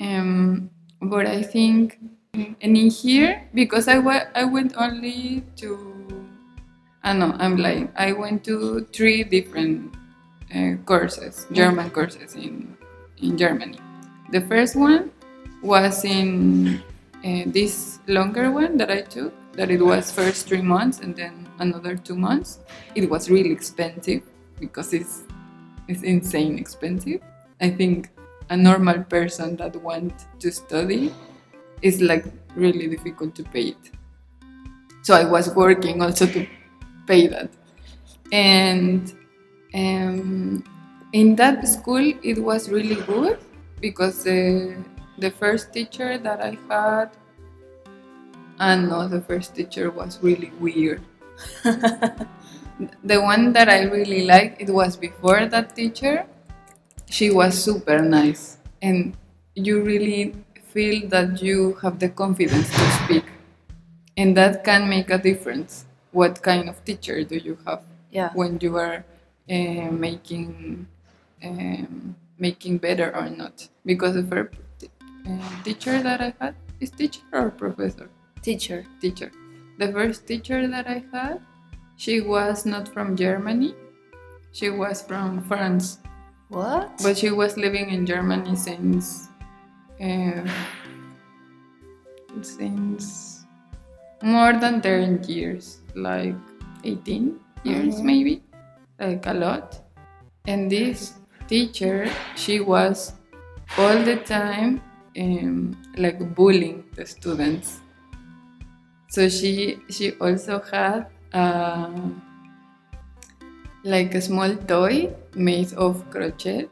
[0.00, 0.70] Um,
[1.00, 1.98] but I think,
[2.34, 2.56] Mhm.
[2.60, 5.78] and in here, because I, wa- I went only to,
[7.02, 7.88] I know, I'm lying.
[7.96, 9.94] I went to three different
[10.54, 12.76] uh, courses, German courses in,
[13.22, 13.78] in Germany.
[14.32, 15.10] The first one
[15.62, 16.82] was in
[17.24, 21.45] uh, this longer one that I took, that it was first three months and then
[21.58, 22.60] another two months.
[22.94, 24.22] It was really expensive
[24.60, 25.24] because it's
[25.88, 27.20] it's insane expensive.
[27.60, 28.10] I think
[28.50, 31.12] a normal person that want to study
[31.82, 33.90] is like really difficult to pay it.
[35.02, 36.46] So I was working also to
[37.06, 37.50] pay that.
[38.32, 39.12] And
[39.74, 40.64] um,
[41.12, 43.38] in that school, it was really good
[43.80, 44.76] because the,
[45.18, 47.10] the first teacher that I had,
[48.58, 51.02] and no, the first teacher was really weird.
[53.04, 56.26] the one that I really liked, it was before that teacher.
[57.08, 59.14] She was super nice, and
[59.54, 60.34] you really
[60.74, 63.24] feel that you have the confidence to speak,
[64.16, 65.86] and that can make a difference.
[66.10, 68.30] What kind of teacher do you have Yeah.
[68.34, 69.04] when you are
[69.50, 70.86] uh, making
[71.44, 73.68] um, making better or not?
[73.84, 74.56] Because the first
[75.28, 78.08] uh, teacher that I had is teacher or professor
[78.42, 78.84] Teacher.
[79.00, 79.30] teacher.
[79.78, 81.40] The first teacher that I had,
[81.96, 83.74] she was not from Germany.
[84.52, 85.98] She was from France,
[86.48, 86.96] What?
[87.02, 89.28] but she was living in Germany since
[90.00, 90.44] uh,
[92.42, 93.44] since
[94.22, 96.34] more than 10 years, like
[96.84, 98.04] 18 years Mhm.
[98.04, 98.42] maybe,
[99.00, 99.80] like a lot.
[100.46, 101.14] And this
[101.48, 103.12] teacher, she was
[103.78, 104.80] all the time
[105.18, 107.80] um, like bullying the students.
[109.08, 111.92] So she she also had uh,
[113.84, 116.68] like a small toy made of crochet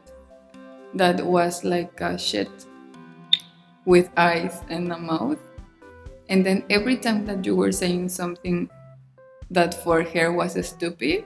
[0.93, 2.49] that was like a shed
[3.85, 5.39] with eyes and a mouth.
[6.27, 8.69] And then every time that you were saying something
[9.51, 11.25] that for her was stupid,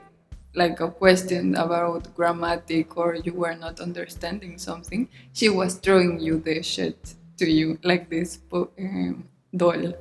[0.54, 6.40] like a question about grammatic or you were not understanding something, she was throwing you
[6.40, 9.24] the shit to you like this um,
[9.56, 9.94] doll.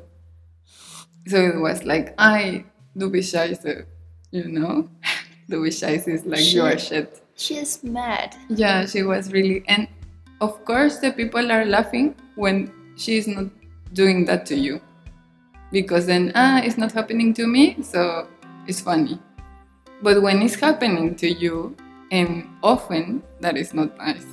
[1.29, 2.65] So it was like, I
[2.97, 3.85] do du bist scheiße,
[4.31, 4.89] you know?
[5.49, 7.21] du bist scheiße is like you are shit.
[7.37, 8.35] She's mad.
[8.49, 9.87] Yeah, she was really, and
[10.41, 13.47] of course, the people are laughing when she's not
[13.93, 14.81] doing that to you,
[15.71, 18.27] because then ah, it's not happening to me, so
[18.67, 19.21] it's funny.
[20.03, 21.77] But when it's happening to you,
[22.11, 24.25] and often that is not nice.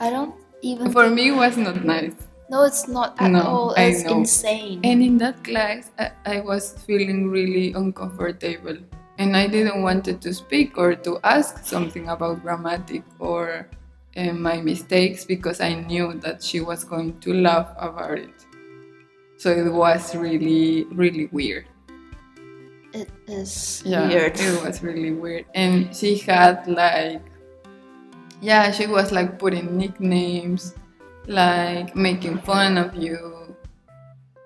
[0.00, 0.90] I don't even.
[0.90, 2.18] For me, it was not nice.
[2.52, 3.74] No, it's not at No, all.
[3.76, 4.80] It's insane.
[4.84, 8.76] And in that class, I, I was feeling really uncomfortable.
[9.18, 13.68] And I didn't want to speak or to ask something about grammatic or
[14.16, 18.34] uh, my mistakes because I knew that she was going to laugh about it.
[19.38, 21.66] So it was really, really weird.
[22.92, 24.38] it is Yeah, weird.
[24.38, 25.46] it was really weird.
[25.54, 27.22] And she had like,
[28.40, 30.74] yeah, she was like putting nicknames,
[31.26, 33.54] like making fun of you,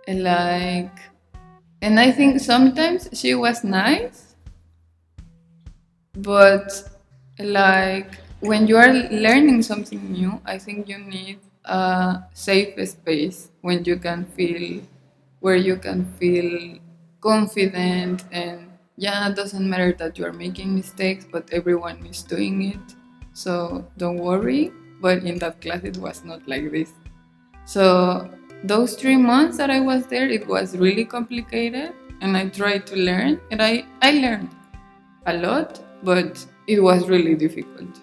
[0.09, 0.93] like,
[1.83, 4.35] and I think sometimes she was nice,
[6.15, 6.89] but
[7.39, 13.85] like when you are learning something new, I think you need a safe space when
[13.85, 14.83] you can feel,
[15.41, 16.79] where you can feel
[17.21, 22.63] confident and yeah, it doesn't matter that you are making mistakes, but everyone is doing
[22.73, 22.95] it.
[23.35, 24.73] So don't worry.
[25.01, 26.93] But in that class, it was not like this.
[27.65, 28.31] So
[28.65, 32.97] those three months that I was there, it was really complicated, and I tried to
[32.97, 34.51] learn, and I I learned
[35.27, 38.01] a lot, but it was really difficult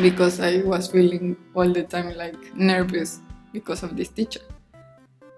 [0.00, 3.20] because I was feeling all the time like nervous
[3.52, 4.40] because of this teacher.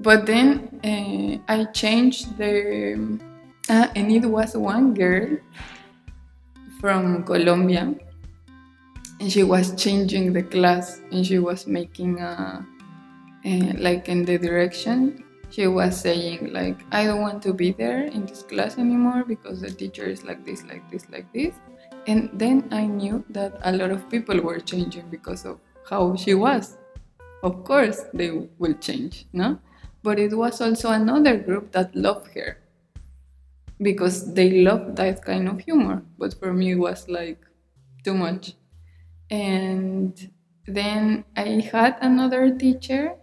[0.00, 3.18] But then uh, I changed the,
[3.68, 5.38] uh, and it was one girl
[6.80, 7.94] from Colombia,
[9.20, 12.64] and she was changing the class, and she was making a,
[13.44, 15.24] uh, like in the direction.
[15.48, 19.60] She was saying like i don't want to be there in this class anymore because
[19.60, 21.54] the teacher is like this like this like this.
[22.08, 26.34] And then i knew that a lot of people were changing because of how she
[26.34, 26.76] was.
[27.44, 29.60] Of course they will change no?
[30.02, 32.58] But it was also another group that loved her
[33.80, 36.02] because they loved that kind of humor.
[36.18, 37.38] But for me it was like
[38.02, 38.54] too much
[39.30, 40.30] and
[40.66, 43.14] then i had another teacher.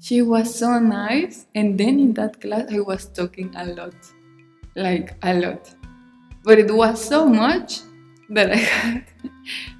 [0.00, 1.46] She was so nice.
[1.54, 3.94] And then in that class i was talking a lot.
[4.76, 5.74] Like a lot.
[6.44, 7.80] But it was so much
[8.30, 9.04] that i had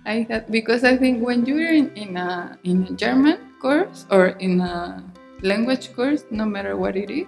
[0.04, 4.28] i had because i think when you're in, in a in a german course or
[4.38, 5.02] in a
[5.42, 7.26] language course no matter what it is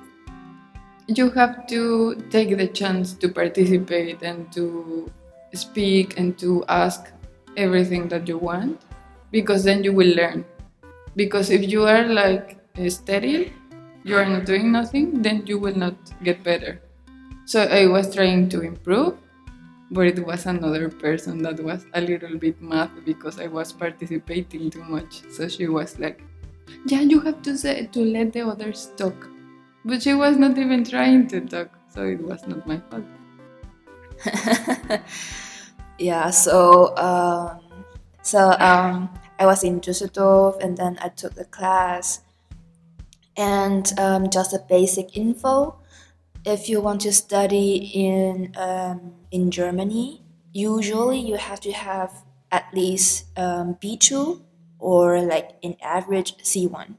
[1.09, 5.11] you have to take the chance to participate and to
[5.54, 7.12] speak and to ask
[7.57, 8.81] everything that you want
[9.31, 10.45] because then you will learn
[11.16, 13.47] because if you are like sterile,
[14.05, 16.81] you are not doing nothing, then you will not get better.
[17.47, 19.16] So I was trying to improve,
[19.90, 24.71] but it was another person that was a little bit mad because I was participating
[24.71, 25.23] too much.
[25.31, 26.23] So she was like,
[26.87, 29.29] "Yeah, you have to say to let the others talk,"
[29.85, 33.07] but she was not even trying to talk, so it was not my fault.
[35.98, 36.30] yeah.
[36.30, 37.61] So um,
[38.22, 42.20] so um, I was in Düsseldorf, and then I took the class
[43.37, 45.78] and um, just a basic info.
[46.44, 52.12] If you want to study in um, in Germany, usually you have to have
[52.52, 54.40] at least um, B2
[54.78, 56.94] or like an average C1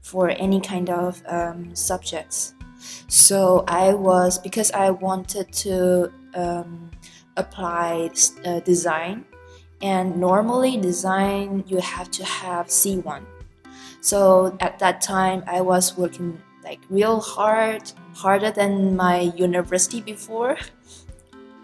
[0.00, 2.54] for any kind of um, subjects.
[3.08, 6.90] So I was because I wanted to um,
[7.40, 8.10] apply
[8.44, 9.24] uh, design,
[9.82, 13.24] and normally design you have to have C1
[14.00, 20.56] so at that time, I was working like real hard, harder than my university before.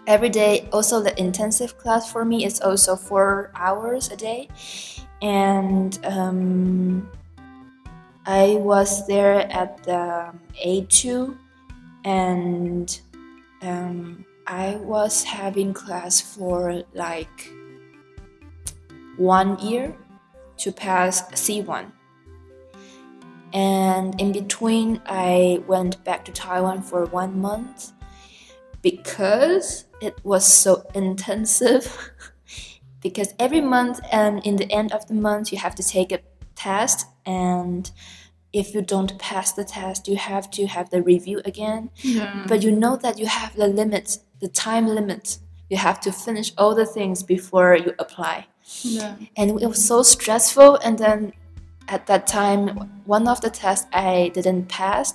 [0.05, 4.47] Every day, also the intensive class for me is also four hours a day,
[5.21, 7.09] and um,
[8.25, 10.31] I was there at the
[10.63, 11.35] A2,
[12.05, 13.01] and
[13.63, 17.51] um, I was having class for like
[19.17, 19.95] one year
[20.57, 21.91] to pass C1
[23.53, 27.93] and in between i went back to taiwan for one month
[28.81, 32.11] because it was so intensive.
[32.99, 36.19] Because every month and in the end of the month you have to take a
[36.55, 37.05] test.
[37.25, 37.89] And
[38.51, 41.91] if you don't pass the test you have to have the review again.
[41.97, 42.45] Yeah.
[42.47, 45.39] but you know that you have the limit the time limit.
[45.69, 48.47] You have to finish all the things before you apply.
[48.81, 49.15] Yeah.
[49.37, 51.31] and it was so stressful and then
[51.87, 52.67] at that time
[53.05, 55.13] one of the tests i didn't pass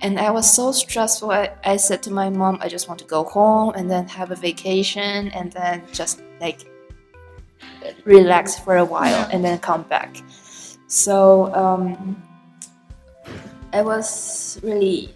[0.00, 1.30] and i was so stressful.
[1.30, 4.30] I, I said to my mom i just want to go home and then have
[4.30, 6.64] a vacation and then just like
[8.04, 10.22] relax for a while and then come back.
[10.88, 12.22] So um,
[13.72, 15.12] i was really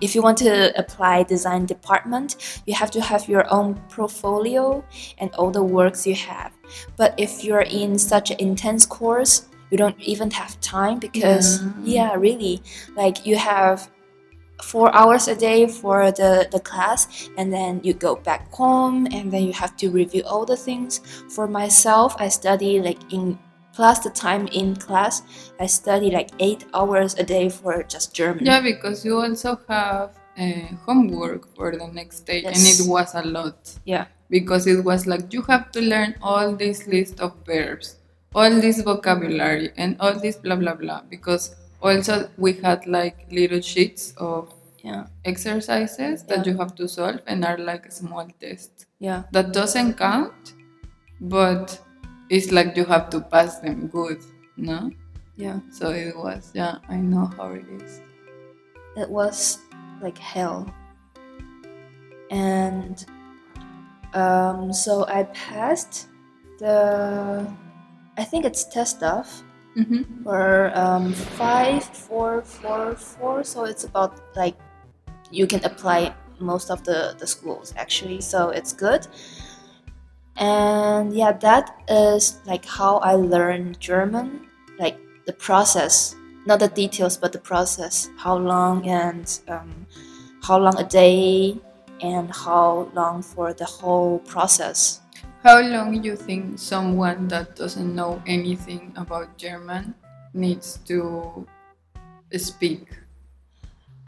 [0.00, 4.82] if you want to apply design department you have to have your own portfolio
[5.18, 6.52] and all the works you have
[6.96, 12.10] but if you're in such an intense course you don't even have time because Yeah.
[12.10, 12.62] yeah, really
[12.96, 13.88] like you have
[14.62, 19.32] four hours a day for the, the class and then you go back home and
[19.32, 21.00] then you have to review all the things
[21.34, 23.38] for myself i study like in
[23.80, 25.22] plus the time in class
[25.64, 30.10] i study like eight hours a day for just german Yeah, because you also have
[30.36, 33.56] uh, homework for the next day, and it was a lot
[33.92, 34.04] yeah
[34.36, 37.96] because it was like you have to learn all this list of verbs,
[38.34, 41.00] all this vocabulary, and all this blah blah blah.
[41.14, 41.44] Because
[41.82, 44.52] also we had like little sheets of
[44.84, 46.52] yeah exercises that Yeah.
[46.52, 48.86] you have to solve and are like a small tests.
[49.08, 50.54] yeah That doesn't count,
[51.20, 51.78] but
[52.30, 54.20] it's like you have to pass them good,
[54.56, 54.90] no?
[55.36, 58.00] yeah So it was, yeah, I know how it is.
[58.96, 59.58] it was
[60.02, 60.66] like hell
[62.30, 63.04] and
[64.14, 66.08] um, so i passed
[66.58, 67.46] the
[68.18, 69.42] i think it's TestDaF
[69.78, 70.24] Mm-hmm.
[70.24, 74.56] for um, five four four four so it's about like
[75.30, 79.06] you can apply most of the the schools actually so it's good
[80.40, 84.46] and yeah that is like how i learned german
[84.78, 86.16] like the process
[86.46, 88.10] not the details but the process.
[88.16, 89.86] How long and um,
[90.42, 91.58] how long a day
[92.00, 95.00] and how long for the whole process.
[95.42, 99.94] How long you think someone that doesn't know anything about German
[100.34, 101.46] needs to
[102.36, 102.98] speak,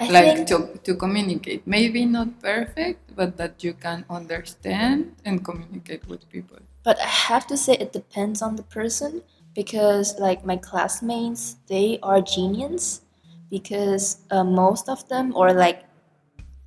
[0.03, 1.67] I like to, to communicate.
[1.67, 6.59] Maybe not perfect, but that you can understand and communicate with people.
[6.83, 9.23] But I have to say it depends on the person
[9.55, 13.03] because like my classmates, they are genius
[13.51, 15.85] because uh, most of them or like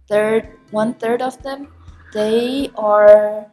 [0.08, 1.68] third one third of them
[2.14, 3.50] they are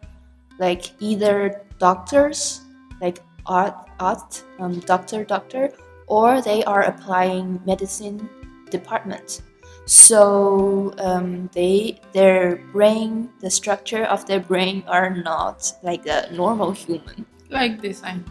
[0.59, 2.61] like either doctors
[3.01, 5.73] like art art um, doctor doctor
[6.07, 8.29] or they are applying medicine
[8.71, 9.41] department
[9.85, 16.73] so um, they their brain the structure of their brain are not like a normal
[16.73, 17.27] human.
[17.51, 18.25] Like design.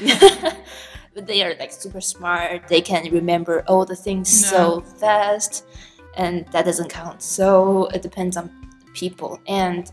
[1.14, 2.68] but they are like super smart.
[2.68, 5.64] They can remember all the things so fast
[6.16, 7.22] and that doesn't count.
[7.22, 8.50] So it depends on
[8.94, 9.40] people.
[9.46, 9.90] And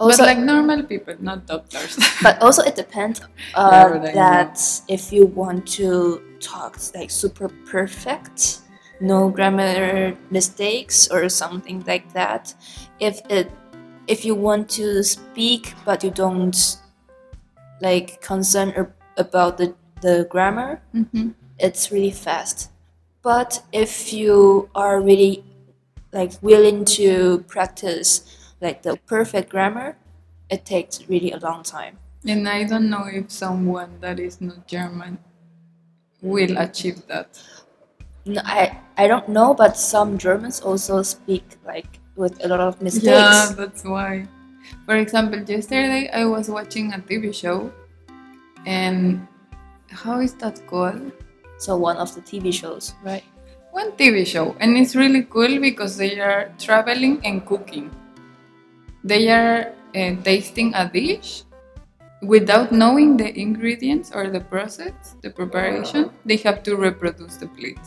[0.00, 1.98] also but like normal people, not doctors.
[2.22, 3.20] but also it depends
[3.54, 4.58] uh, I that
[4.88, 8.61] if you want to talk like super perfect
[9.02, 12.54] no grammar mistakes or something like that
[13.00, 13.50] if it
[14.06, 16.78] if you want to speak but you don't
[17.80, 21.34] like concern ab- about the the grammar Mhm.
[21.58, 22.70] it's really fast
[23.22, 25.44] but if you are really
[26.12, 28.22] like willing to practice
[28.60, 29.96] like the perfect grammar
[30.50, 34.66] it takes really a long time And I don't know if someone that is not
[34.68, 35.18] German
[36.20, 37.40] will achieve that.
[38.24, 42.80] No, I I don't know, but some Germans also speak like with a lot of
[42.80, 43.06] mistakes.
[43.06, 44.26] Yeah, that's why.
[44.86, 47.72] For example, yesterday I was watching a TV show,
[48.66, 49.26] and
[49.90, 51.10] how is that called?
[51.58, 53.24] So one of the TV shows, right?
[53.72, 57.90] One TV show, and it's really cool because they are traveling and cooking.
[59.02, 61.42] They are uh, tasting a dish
[62.22, 66.10] without knowing the ingredients or the process, the preparation.
[66.24, 67.82] They have to reproduce the plate.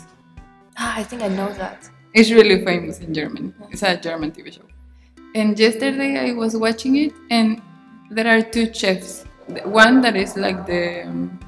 [0.77, 1.89] Ah, I think I know that.
[2.13, 3.53] It's really famous in Germany.
[3.71, 4.67] It's a German TV show.
[5.33, 7.61] And yesterday I was watching it, and
[8.09, 9.25] there are two chefs.
[9.65, 11.39] One that is like the um,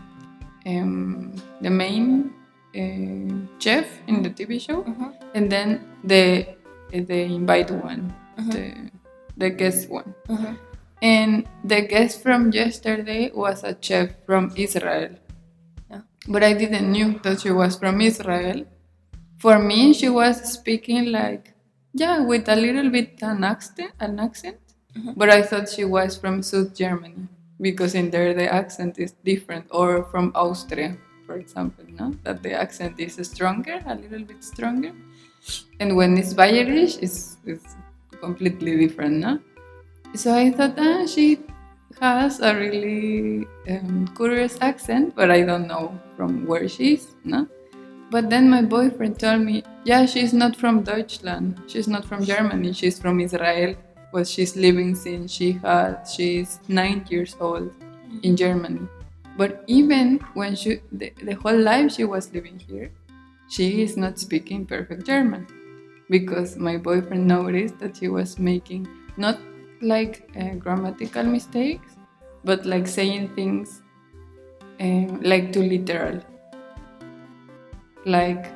[0.65, 2.33] um, the main
[2.75, 5.13] uh, chef in the TV show, Mhm.
[5.35, 5.69] and then
[6.03, 6.45] the
[6.91, 8.51] the invite one, Mhm.
[8.51, 8.65] the
[9.37, 10.13] the guest one.
[10.27, 10.57] Mhm.
[11.01, 15.11] And the guest from yesterday was a chef from Israel.
[15.91, 16.01] Yeah.
[16.27, 18.65] But I didn't knew that she was from Israel.
[19.37, 21.53] For me, she was speaking like,
[21.93, 24.57] yeah, with a little bit an accent, an accent.
[24.95, 25.13] Mhm.
[25.15, 27.27] But I thought she was from South Germany
[27.61, 32.13] because in there the accent is different, or from Austria, for example, no?
[32.23, 34.93] That the accent is stronger, a little bit stronger.
[35.79, 37.75] And when it's Bayerisch, it's, it's
[38.21, 39.39] completely different, no?
[40.15, 41.39] So I thought, ah, she
[41.99, 47.47] has a really um, curious accent, but I don't know from where she is, no?
[48.09, 51.61] But then my boyfriend told me, yeah, she's not from Deutschland.
[51.67, 52.71] She's not from Germany.
[52.73, 53.75] She's from Israel,
[54.13, 57.71] but she's living since she has she's nine years old
[58.23, 58.87] in Germany.
[59.37, 62.91] But even when she the, the whole life she was living here,
[63.49, 65.45] she is not speaking perfect German
[66.09, 68.87] because my boyfriend noticed that she was making
[69.17, 69.37] not
[69.81, 71.95] like uh, grammatical mistakes,
[72.43, 73.81] but like saying things
[74.79, 76.21] um, like too literal.
[78.05, 78.51] Like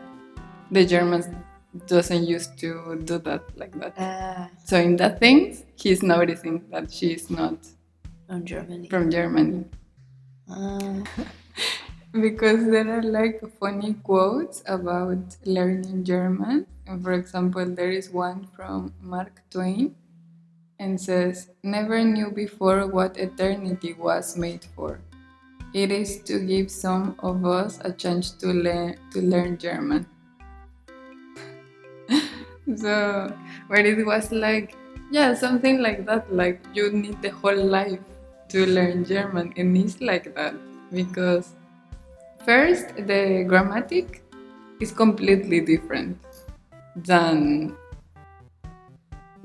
[0.72, 1.28] the Germans
[1.88, 3.94] doesn't used to do that like that.
[3.98, 7.58] Ah, So in that things, he's noticing that she's not
[8.28, 8.88] from Germany.
[8.90, 9.66] from Germany.
[10.50, 11.04] Ah,
[12.12, 16.68] Because there are like funny quotes about learning German.
[16.86, 19.96] And for example, there is one from Mark Twain
[20.78, 25.00] and says, Never knew before what eternity was made for.
[25.74, 30.06] It is to give some of us a chance to learn to learn German.
[32.76, 33.32] so
[33.68, 34.76] where it was like,
[35.12, 38.00] yeah, something like that, like you need the whole life
[38.50, 40.56] to learn German and it's like that
[40.92, 41.56] because
[42.46, 44.24] First, the grammatic
[44.80, 46.18] is completely different
[46.96, 47.78] than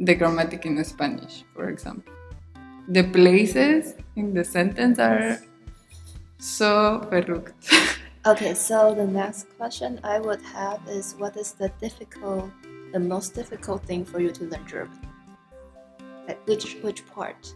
[0.01, 2.12] the grammatic in Spanish, for example.
[2.89, 5.39] The places in the sentence are
[6.39, 7.55] so verrückt.
[8.26, 12.51] okay, so the next question I would have is what is the difficult,
[12.93, 14.99] the most difficult thing for you to learn German?
[16.28, 17.55] Like which which part?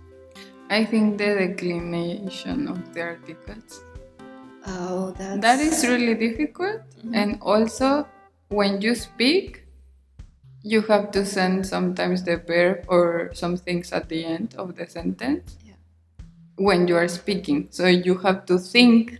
[0.70, 3.82] I think the declination of the articles.
[4.66, 6.82] Oh, that's That is really difficult.
[7.02, 7.16] Mhm.
[7.16, 8.06] And also,
[8.48, 9.66] when you speak,
[10.62, 14.86] you have to send sometimes the verb or some things at the end of the
[14.86, 15.56] sentence.
[16.60, 17.68] When you are speaking.
[17.70, 19.18] So you have to think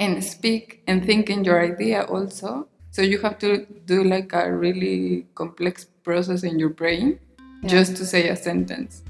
[0.00, 2.68] and speak and think in your idea also.
[2.90, 7.20] So you have to do like a really complex process in your brain
[7.62, 7.68] Yeah.
[7.68, 9.02] just to say a sentence.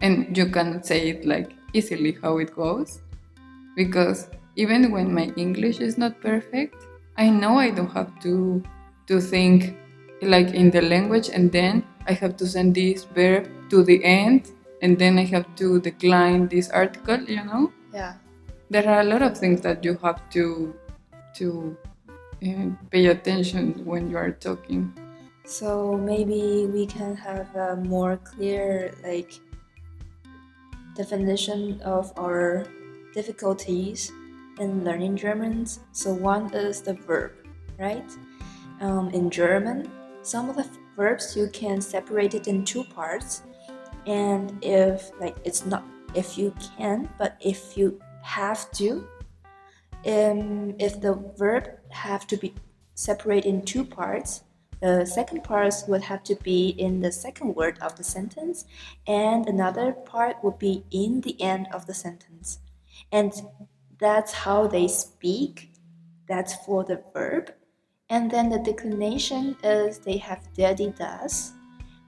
[0.00, 3.00] And you cannot say it like easily how it goes.
[3.74, 6.76] Because even when my English is not perfect,
[7.16, 8.62] I know I don't have to
[9.08, 9.74] to think
[10.22, 14.52] like in the language and then I have to send this verb to the end
[14.82, 17.72] and then I have to decline this article, you know?
[17.92, 18.14] Yeah.
[18.70, 20.74] there are a lot of things that you have to
[21.34, 21.76] to
[22.46, 24.92] uh, pay attention when you are talking
[25.44, 29.34] So maybe we can have a more clear like
[30.94, 32.66] definition of our
[33.14, 34.12] difficulties
[34.60, 35.66] in learning German.
[35.92, 37.32] So one is the verb,
[37.78, 38.06] right?
[38.80, 39.90] Um, in German,
[40.22, 43.42] some of the verbs you can separate it in two parts,
[44.10, 45.84] and if like it's not
[46.14, 49.06] if you can, but if you have to,
[50.04, 52.52] um, if the verb have to be
[52.94, 54.42] separated in two parts,
[54.80, 58.64] the second part would have to be in the second word of the sentence,
[59.06, 62.58] and another part would be in the end of the sentence.
[63.12, 63.32] And
[64.00, 65.70] that's how they speak.
[66.28, 67.54] That's for the verb.
[68.08, 71.52] And then the declination is they have der die das.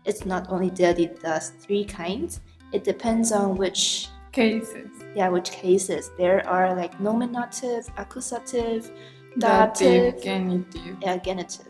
[0.05, 2.41] It's not only daddy does, three kinds.
[2.73, 6.11] It depends on which cases yeah, which cases.
[6.17, 8.91] There are like nominative, accusative,
[9.39, 11.69] dative dative, genitive yeah, genitive.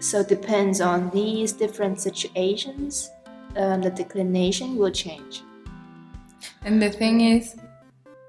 [0.00, 3.10] So depends on these different situations,
[3.56, 5.42] um, the declination will change.
[6.64, 7.56] and the thing is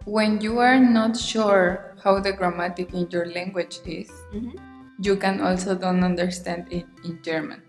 [0.05, 4.53] when you are not sure how the grammatic in your language is Mhm.
[4.99, 7.61] you can also don't understand it in german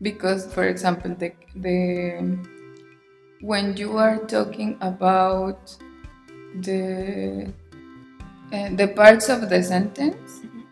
[0.00, 2.38] because for example the the
[3.40, 5.76] when you are talking about
[6.60, 7.52] the
[8.52, 10.62] uh, the parts of the sentence Mhm.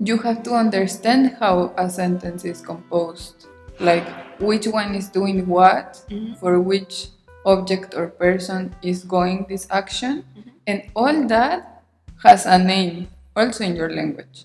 [0.00, 3.46] you have to understand how a sentence is composed
[3.80, 4.06] like
[4.40, 6.36] which one is doing what Mhm.
[6.38, 7.08] for which
[7.46, 10.52] object or person is going this action Mhm.
[10.66, 11.82] and all that
[12.24, 14.44] has a name also in your language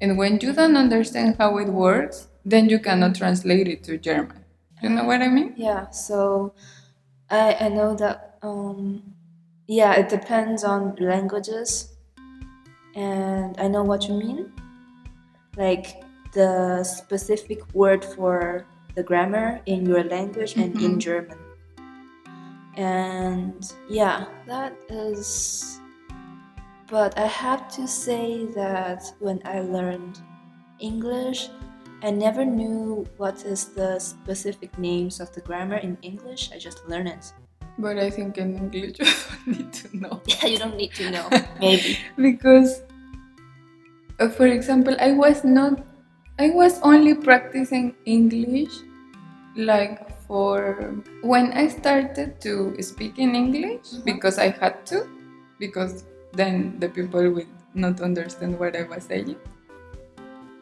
[0.00, 4.44] and when you don't understand how it works then you cannot translate it to german
[4.82, 6.54] you know what i mean Yeah, so
[7.30, 9.02] I, I know that, um,
[9.66, 11.94] yeah, it depends on languages,
[12.94, 14.52] and I know what you mean.
[15.56, 21.00] Like the specific word for the grammar in your language and in Mhm.
[21.00, 21.38] German.
[22.76, 25.80] And yeah, that is.
[26.90, 30.20] But I have to say that when I learned
[30.78, 31.48] English,
[32.04, 36.50] I never knew what is the specific names of the grammar in English.
[36.54, 37.32] I just learn it.
[37.84, 41.06] but i think in english you don't need to know Yeah, you don't need to
[41.14, 41.24] know.
[41.64, 41.98] Maybe.
[42.26, 42.74] because
[44.20, 45.80] uh, for example i was not
[46.38, 48.74] i was only practicing english
[49.56, 50.94] like for
[51.32, 52.54] when i started to
[52.90, 54.04] speak in english Mhm.
[54.12, 55.02] because i had to
[55.58, 56.04] because
[56.42, 59.34] then the people would not understand what i was saying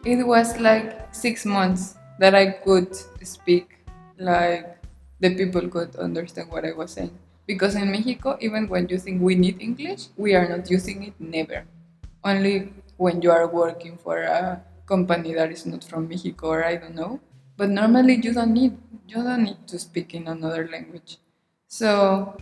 [0.05, 3.83] it was like six months that i could speak
[4.19, 4.83] like
[5.23, 7.15] the people could understand what I was saying.
[7.47, 11.15] Because in Mexico, even when you think we need English, we are not using it
[11.19, 11.65] never.
[12.25, 16.77] Only when you are working for a company that is not from Mexico or I
[16.77, 17.21] don't know.
[17.57, 18.77] But normally you don't need
[19.07, 21.19] you don't need to speak in another language.
[21.69, 22.37] So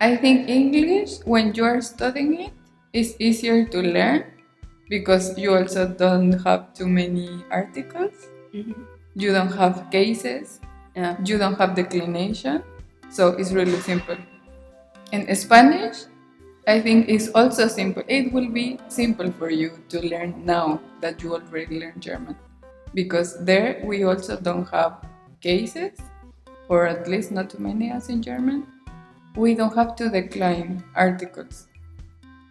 [0.00, 2.52] I think English when you are studying it
[2.92, 4.33] is easier to learn
[4.88, 8.28] because you also don't have too many articles.
[8.52, 8.74] Mhm.
[9.14, 10.60] You don't have cases
[10.96, 11.16] Yeah.
[11.24, 12.62] you don't have declination,
[13.10, 14.16] so it's really simple.
[15.10, 16.06] In Spanish,
[16.66, 18.02] I think it's also simple.
[18.06, 22.36] It will be simple for you to learn now that you already learned German,
[22.94, 25.02] because there we also don't have
[25.40, 25.98] cases,
[26.68, 28.66] or at least not too many as in German.
[29.36, 31.66] We don't have to decline articles,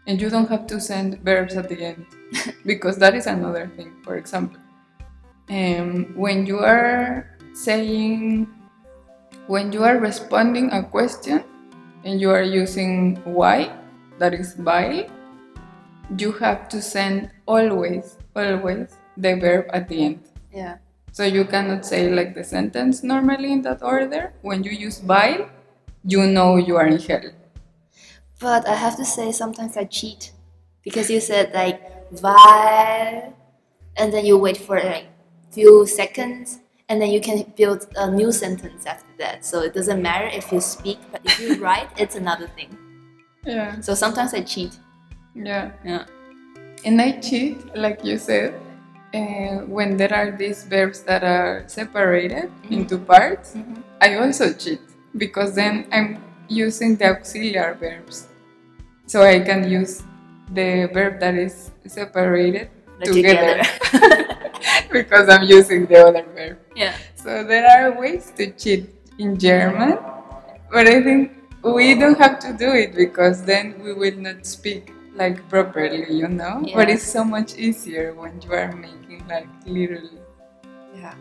[0.05, 2.05] and you don't have to send verbs at the end,
[2.65, 3.93] because that is another thing.
[4.03, 4.59] For example,
[5.49, 8.47] um, when you are saying
[9.47, 11.43] when you are responding a question
[12.03, 13.71] and you are using why
[14.17, 15.05] that is weil
[16.17, 20.19] you have to send always always the verb at the end
[20.51, 20.77] Yeah.
[21.11, 25.49] so you cannot say like the sentence normally in that order when you use weil
[26.05, 27.31] you know you are in hell
[28.39, 30.33] But I have to say, sometimes I cheat
[30.83, 31.79] because you said like
[32.21, 33.33] weil,
[33.97, 35.05] and then you wait for like
[35.51, 36.59] few seconds,
[36.89, 39.45] and then you can build a new sentence after that.
[39.45, 42.75] So it doesn't matter if you speak, but if you write, it's another thing.
[43.45, 44.77] yeah So sometimes I cheat.
[45.35, 46.05] yeah Yeah.
[46.85, 48.53] and I cheat, like you said,
[49.13, 53.55] uh, when there are these verbs that are separated into parts,
[54.01, 54.81] I also cheat
[55.17, 58.27] because then I'm using the auxiliary verbs.
[59.07, 60.03] So I can use
[60.51, 62.69] the verb that is separated
[63.03, 63.61] together,
[64.91, 66.57] because I'm using the other verb.
[66.75, 66.95] yeah.
[67.15, 69.97] So there are ways to cheat in German,
[70.71, 71.31] but I think
[71.63, 76.27] we don't have to do it because then we will not speak like properly, you
[76.27, 76.61] know?
[76.65, 76.75] Yeah.
[76.75, 80.19] But it's so much easier when you are making like literally
[80.95, 81.13] Yeah.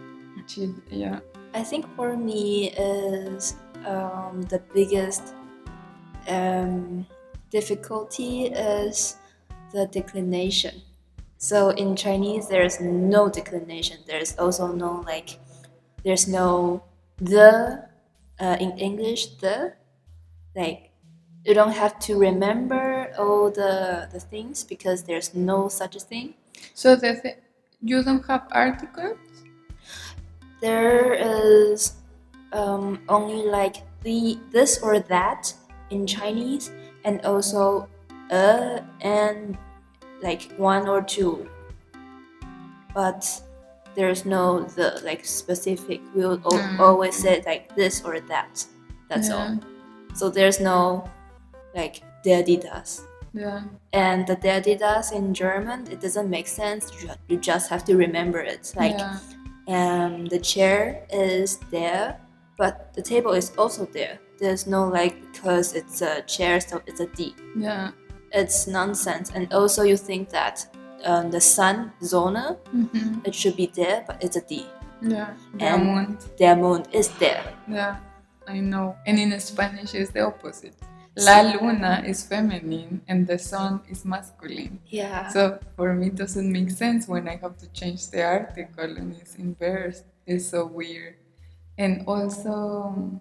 [0.48, 0.70] cheat.
[0.90, 1.20] Yeah.
[1.54, 3.54] I think for me is
[3.86, 5.34] um, the biggest
[6.26, 7.06] um,
[7.52, 9.16] difficulty is
[9.72, 10.82] the declination.
[11.38, 13.98] So in Chinese, there's no declination.
[14.06, 15.38] There's also no like,
[16.04, 16.82] there's no
[17.18, 17.86] the
[18.40, 19.74] uh, in English the
[20.56, 20.90] like
[21.44, 26.34] you don't have to remember all the the things because there's no such a thing.
[26.74, 27.38] So the th-
[27.82, 29.18] you don't have articles?
[30.62, 31.94] there is
[32.52, 35.52] um, only like the this or that
[35.90, 36.70] in Chinese,
[37.04, 37.88] and also
[38.30, 39.56] uh and
[40.22, 41.48] like one or two.
[42.94, 43.24] But
[43.94, 46.00] there's no the like specific.
[46.14, 46.78] We'll Mm.
[46.78, 48.64] always say like this or that.
[49.08, 49.36] That's yeah.
[49.36, 49.58] all.
[50.14, 51.04] So there's no
[51.74, 53.02] like der die das.
[53.34, 53.62] Yeah.
[53.92, 56.90] And the der die das in German, it doesn't make sense.
[57.28, 58.72] You just have to remember it.
[58.76, 59.18] Like yeah.
[59.68, 62.18] and the chair is there,
[62.58, 64.18] but the table is also there.
[64.42, 67.34] There's no like because it's a chair, so it's a D.
[67.56, 67.92] Yeah.
[68.32, 69.30] It's nonsense.
[69.34, 70.66] And also, you think that
[71.04, 74.66] um, the sun, Sonne, hmm it should be there, but it's a D.
[75.00, 75.30] Yeah.
[75.52, 76.16] And- Der Mond.
[76.38, 77.44] Der Mond is there.
[77.68, 77.96] Yeah,
[78.48, 78.96] I know.
[79.06, 80.74] And in Spanish is the opposite.
[81.16, 84.80] La luna is feminine and the sun is masculine.
[84.86, 85.28] Yeah.
[85.28, 89.14] So for me, it doesn't make sense when I have to change the article and
[89.20, 90.02] it's inverse.
[90.26, 91.14] It's so weird.
[91.78, 93.20] And also,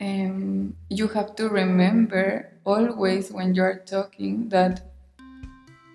[0.00, 4.80] um, you have to remember always when you are talking that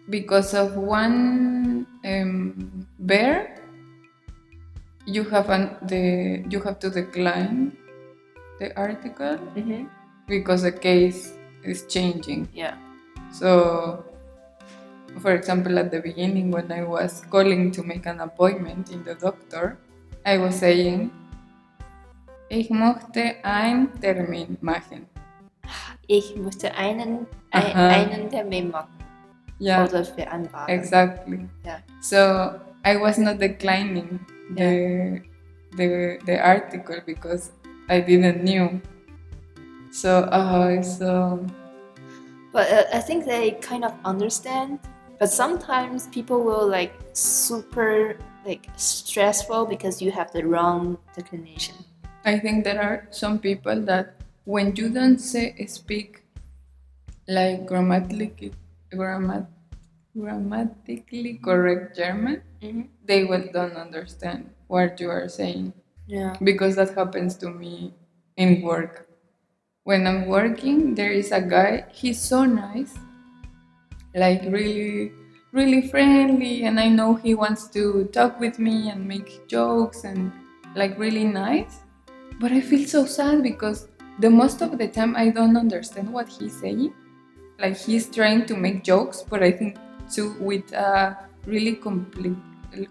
[0.10, 3.62] because of one um, bear,
[5.06, 7.76] you have an, the you have to decline
[8.60, 9.86] the article hmm
[10.28, 12.50] because the case is changing.
[12.52, 12.78] Yeah.
[13.32, 14.04] So,
[15.22, 19.14] for example, at the beginning, when I was calling to make an appointment in the
[19.14, 19.78] doctor,
[20.26, 21.12] I was saying,
[22.56, 25.08] Ich möchte einen Termin machen.
[26.08, 28.94] Ich musste einen, ein, einen Termin machen
[29.60, 30.70] Yeah, oder vereinbaren.
[30.70, 31.50] exactly.
[31.66, 31.80] Yeah.
[32.00, 32.18] So
[32.86, 34.20] I was not declining
[34.56, 35.22] the,
[35.76, 37.52] the, the article because
[37.90, 38.80] I didn't knew.
[39.92, 41.46] So, uh, so
[42.54, 44.80] But uh, I think they kind of understand.
[45.20, 51.76] But sometimes people will like super like stressful because you have the wrong declination.
[52.26, 54.16] I think there are some people that
[54.46, 56.24] when you don't say speak
[57.28, 58.52] like grammatically
[58.92, 59.48] grammat,
[60.18, 62.88] grammatically correct German, Mhm.
[63.06, 65.74] they will don't understand what you are saying
[66.08, 66.36] Yeah.
[66.42, 67.94] because that happens to me
[68.38, 69.08] in work.
[69.84, 71.86] When I'm working, there is a guy.
[71.94, 72.94] He's so nice,
[74.14, 75.12] like really,
[75.52, 80.32] really friendly, and I know he wants to talk with me and make jokes and
[80.76, 81.85] like really nice.
[82.40, 83.88] But I feel so sad because
[84.20, 86.94] the most of the time I don't understand what he's saying.
[87.60, 89.78] Like he's trying to make jokes, but I think
[90.12, 92.36] too with a really complex,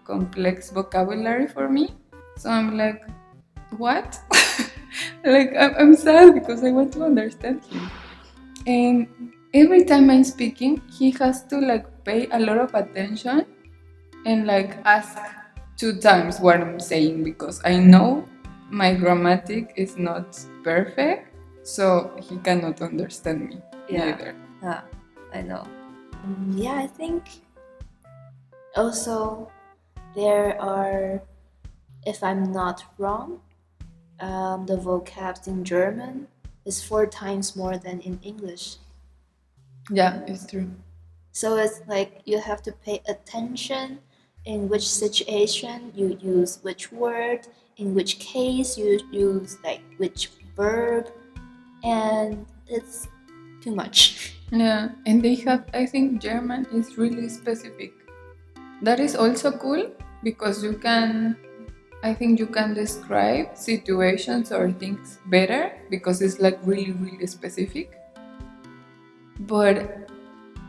[0.04, 1.94] complex vocabulary for me.
[2.38, 3.04] So I'm like,
[3.76, 4.18] what?
[5.24, 7.90] like I'm, I'm sad because I want to understand him.
[8.66, 13.46] And every time I'm speaking, he has to like pay a lot of attention
[14.26, 15.18] and like ask
[15.76, 18.24] two times what I'm saying because I know
[18.70, 24.04] my grammatic is not perfect, so he cannot understand me Yeah.
[24.10, 24.34] neither.
[24.62, 24.80] Yeah,
[25.32, 25.64] I know.
[26.26, 27.22] Mm, yeah, I think
[28.76, 29.50] also
[30.14, 31.22] there are,
[32.06, 33.40] if I'm not wrong,
[34.20, 36.28] um, the vocab in German
[36.64, 38.76] is four times more than in English.
[39.90, 40.70] Yeah, it's true.
[41.32, 43.98] So it's like you have to pay attention
[44.44, 51.10] in which situation you use which word, in which case you use like which verb,
[51.82, 53.08] and it's
[53.60, 54.30] too much.
[54.52, 57.92] Yeah, and they have, I think German is really specific.
[58.82, 59.90] That is also cool
[60.22, 61.36] because you can,
[62.04, 67.98] I think you can describe situations or things better because it's like really, really specific.
[69.40, 70.08] But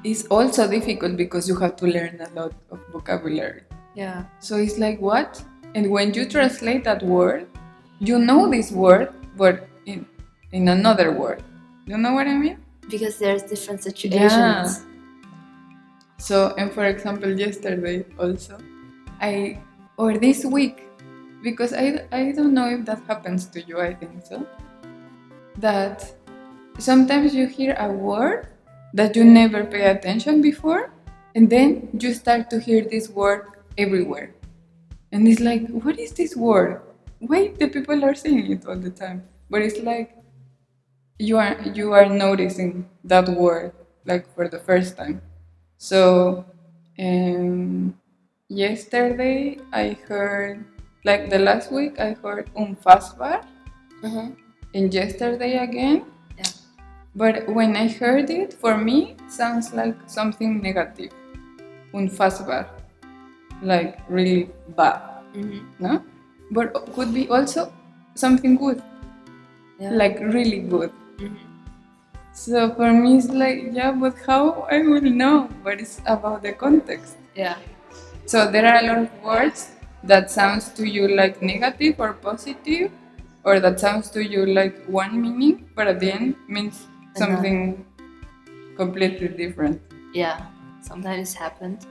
[0.04, 3.64] it's also difficult because you have to learn a lot of vocabulary.
[3.94, 4.26] Yeah.
[4.40, 5.44] So it's like what?
[5.76, 7.48] And when you translate that word,
[8.00, 10.08] you know this word, but in
[10.52, 11.44] in another word.
[11.86, 12.64] You know what I mean?
[12.90, 14.32] Because there's different situations.
[14.32, 14.96] Yeah.
[16.18, 18.58] So, and for example, yesterday also,
[19.20, 19.60] I
[19.98, 20.88] or this week,
[21.44, 23.80] because I I don't know if that happens to you.
[23.84, 24.48] I think so.
[25.60, 26.08] That
[26.80, 28.48] sometimes you hear a word
[28.94, 30.92] that you never pay attention before,
[31.36, 34.32] and then you start to hear this word everywhere,
[35.16, 36.82] and it's like, what is this word?
[37.24, 39.24] Why the people are saying it all the time?
[39.50, 40.12] But it's like
[41.18, 43.72] you are you are noticing that word
[44.06, 45.22] like for the first time.
[45.78, 46.44] So
[47.00, 47.96] um,
[48.50, 50.66] yesterday I heard
[51.06, 53.42] like the last week I heard unfassbar
[54.04, 54.30] Uh-huh.
[54.76, 56.04] and yesterday again.
[56.38, 56.52] Yeah.
[57.16, 61.16] But when I heard it, for me, it sounds like something negative.
[61.94, 62.68] Unfassbar.
[63.66, 65.02] Like really bad,
[65.34, 66.02] hmm no?
[66.52, 67.72] But could be also
[68.14, 68.82] something good,
[69.80, 69.92] Yeah.
[70.02, 70.92] like really good.
[71.18, 71.40] Mhm.
[72.34, 75.50] So for me, it's like, yeah, but how I will know?
[75.64, 77.18] But it's about the context.
[77.34, 77.58] Yeah.
[78.26, 79.72] So there are a lot of words
[80.04, 82.92] that sounds to you like negative or positive,
[83.44, 86.86] or that sounds to you like one meaning, but at the end means
[87.16, 87.86] something
[88.76, 89.82] completely different.
[90.14, 90.46] Yeah.
[90.82, 91.86] Sometimes it's happened.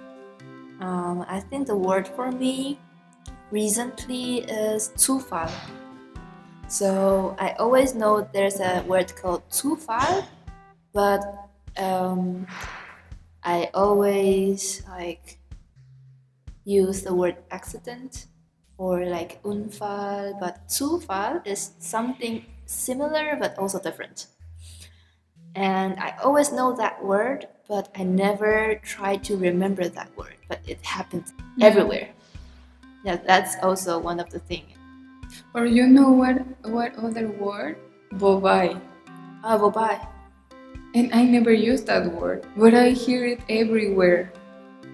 [0.81, 2.79] Um, I think the word for me
[3.51, 5.51] recently is zufall.
[6.68, 10.27] So I always know there's a word called zufall,
[10.93, 11.22] but
[11.77, 12.47] um,
[13.43, 15.39] I always like
[16.64, 18.27] use the word accident
[18.79, 24.27] or like unfall, but zufall is something similar but also different.
[25.55, 30.37] And I always know that word, but I never try to remember that word.
[30.49, 31.67] But it happens Yeah.
[31.69, 32.09] everywhere.
[33.05, 34.69] Yeah, that's also one of the things.
[35.55, 36.41] Or you know what?
[36.65, 37.77] What other word?
[38.15, 38.81] Bobai.
[39.43, 40.01] Ah, bye.
[40.95, 44.33] And I never use that word, but I hear it everywhere.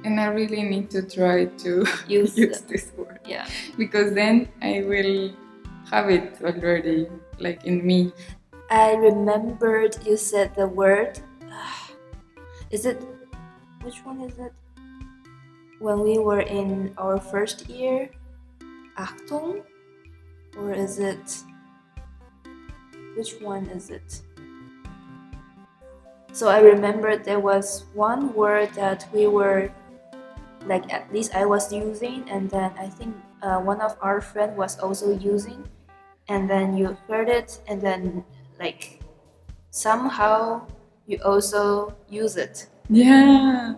[0.03, 3.45] And I really need to try to Use use this word Yeah.
[3.77, 5.37] because then I will
[5.93, 7.07] have it already
[7.39, 8.13] like in me.
[8.71, 11.21] I remembered you said the word.
[12.71, 13.03] Is it?
[13.83, 14.53] Which one is it?
[15.81, 18.11] When we were in our first year,
[18.97, 19.63] Achtung,
[20.57, 21.43] or is it?
[23.17, 24.23] Which one is it?
[26.33, 29.73] So I remember there was one word that we were,
[30.65, 34.57] like at least I was using, and then I think uh, one of our friend
[34.57, 35.67] was also using,
[36.29, 38.23] and then you heard it, and then
[38.61, 39.01] like
[39.71, 40.69] somehow
[41.11, 42.71] you also use it.
[42.89, 43.75] Yeah,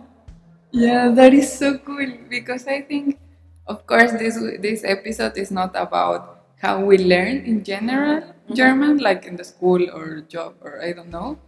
[0.71, 3.17] yeah, that is so cool because I think,
[3.65, 8.53] of course, this this episode is not about how we learn in general mm-hmm.
[8.53, 11.41] German, like in the school or job or I don't know,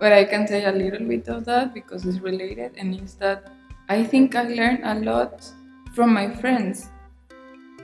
[0.00, 3.52] but I can say a little bit of that because it's related, and it's that
[3.92, 5.44] I think I learned a lot
[5.92, 6.88] from my friends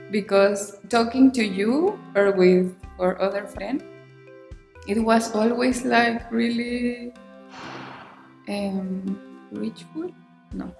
[0.09, 3.81] because talking to you or with or other friend,
[4.87, 7.13] it was always like really
[8.49, 9.19] um,
[9.51, 10.11] reachful.
[10.53, 10.73] No,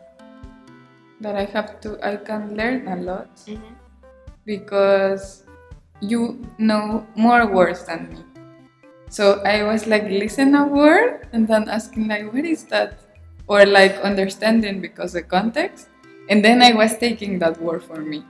[1.22, 1.98] that I have to.
[2.06, 3.30] I can learn a lot
[4.46, 5.44] because
[6.02, 8.22] you know more words than me.
[9.10, 12.98] So I was like listen a word and then asking like what is that
[13.48, 15.90] or like understanding because the context
[16.30, 18.24] and then I was taking that word for me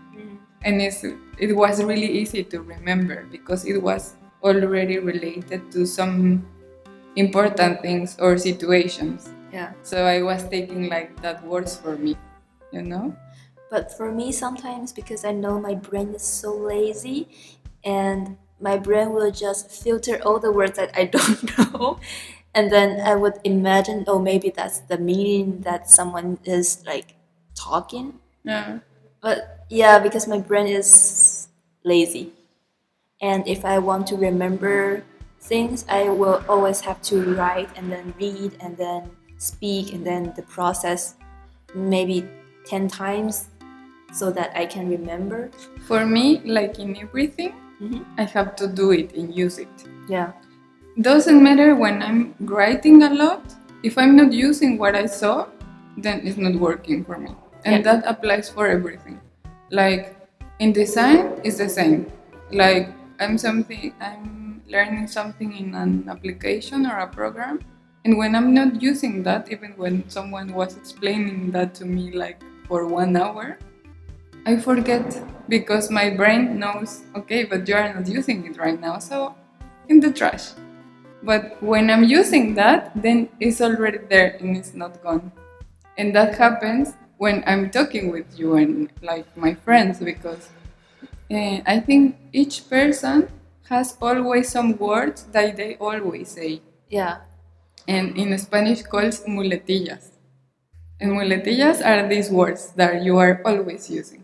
[0.64, 1.04] and it's,
[1.38, 6.46] it was really easy to remember because it was already related to some
[7.16, 9.74] important things or situations Yeah.
[9.84, 12.18] so I was taking like that words for me
[12.72, 13.16] you know
[13.70, 17.26] But for me, sometimes because I know my brain is so lazy,
[17.84, 21.98] and my brain will just filter all the words that I don't know,
[22.54, 27.18] and then I would imagine, oh, maybe that's the meaning that someone is like
[27.58, 28.22] talking.
[28.44, 28.80] yeah
[29.22, 31.48] But yeah, because my brain is
[31.84, 32.34] lazy.
[33.22, 35.04] And if I want to remember
[35.44, 40.34] things, I will always have to write and then read and then speak and then
[40.36, 41.16] the process
[41.76, 42.26] maybe
[42.66, 43.50] 10 times
[44.14, 45.50] so that I can remember.
[45.88, 48.06] for me like in everything Mhm.
[48.18, 49.76] I have to do it and use it
[50.08, 50.32] Yeah.
[51.02, 53.42] doesn't matter when I'm writing a lot.
[53.84, 55.48] If I'm not using what I saw,
[55.98, 57.36] then it's not working for me.
[57.66, 57.88] And Yeah.
[57.90, 59.20] that applies for everything.
[59.72, 60.16] Like
[60.60, 62.06] in design, it's the same.
[62.52, 62.88] Like
[63.20, 64.43] I'm something, I'm
[64.74, 67.62] learning something in an application or a program,
[68.06, 72.44] And when I'm not using that, even when someone was explaining that to me like
[72.68, 73.58] for one hour,
[74.46, 75.08] I forget
[75.48, 79.36] because my brain knows, okay, but you are not using it right now, so
[79.88, 80.52] in the trash.
[81.24, 85.32] But when I'm using that, then it's already there and it's not gone.
[85.98, 90.50] And that happens when I'm talking with you and like my friends because
[91.32, 93.30] uh, I think each person
[93.70, 96.62] has always some words that they always say.
[96.90, 97.18] Yeah.
[97.88, 100.12] And in Spanish calls muletillas.
[101.00, 104.24] And muletillas are these words that you are always using.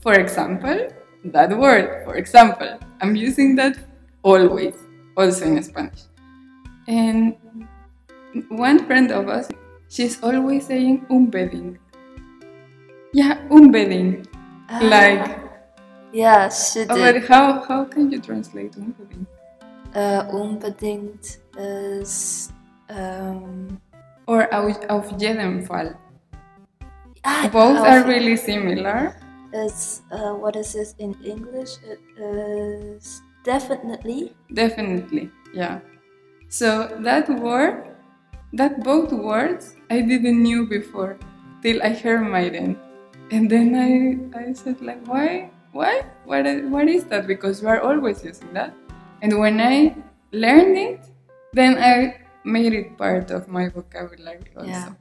[0.00, 0.88] For example,
[1.24, 3.78] that word, for example, I'm using that
[4.22, 4.74] always,
[5.16, 6.02] also in Spanish.
[6.88, 7.36] And
[8.48, 9.48] one friend of us,
[9.88, 11.78] she's always saying unbedingt.
[13.12, 14.26] Yeah, unbedingt.
[14.68, 14.80] Ah.
[14.82, 15.51] Like,
[16.12, 19.26] Yeah, she oh, but how, how can you translate unbedingt?
[19.94, 22.52] Uh, unbedingt is
[22.90, 23.80] um,
[24.26, 25.94] Or auf, jeden Fall.
[27.24, 29.16] ah, Both auf- are really similar.
[29.52, 31.76] It's uh, what is it in English?
[31.84, 34.32] It is definitely.
[34.52, 35.80] Definitely, yeah.
[36.48, 37.84] So that word,
[38.52, 41.16] that both words, I didn't knew before
[41.62, 42.76] till I heard Maiden,
[43.30, 47.26] and then I I said like, why, why, what is, what is that?
[47.26, 48.74] Because you are always using that,
[49.22, 49.96] and when I
[50.32, 51.00] learned it,
[51.52, 54.68] then I made it part of my vocabulary also.
[54.68, 54.92] Yeah.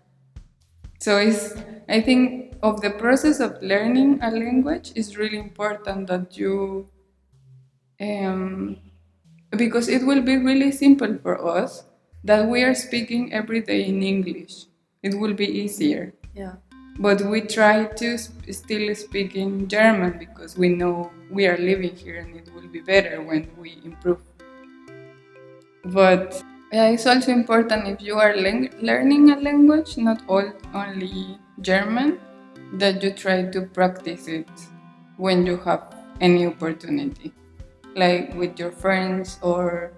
[0.99, 1.55] So it's
[1.89, 6.88] I think of the process of learning a language is really important that you
[7.99, 8.78] um,
[9.57, 11.86] because it will be really simple for us
[12.24, 14.65] that we are speaking every day in English.
[15.01, 16.13] It will be easier.
[16.36, 16.61] Yeah.
[17.00, 21.96] But we try to sp- still speak in German because we know we are living
[21.96, 24.22] here and it will be better when we improve.
[25.86, 31.38] But yeah, it's also important if you are len- learning a language, not all, only
[31.62, 32.20] German,
[32.74, 34.50] that you try to practice it
[35.18, 37.34] when you have any opportunity,
[37.96, 39.92] like with your friends or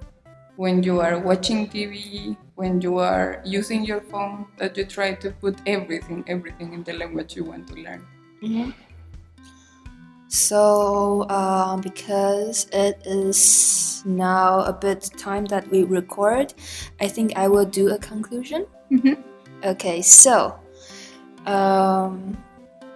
[0.55, 5.31] when you are watching TV, when you are using your phone, that you try to
[5.31, 8.05] put everything, everything in the language you want to learn.
[8.41, 8.71] Mm-hmm.
[10.27, 16.53] So, um, because it is now a bit time that we record,
[16.99, 18.65] I think I will do a conclusion.
[18.91, 19.21] Mhm.
[19.63, 20.59] Okay, so
[21.45, 22.35] um,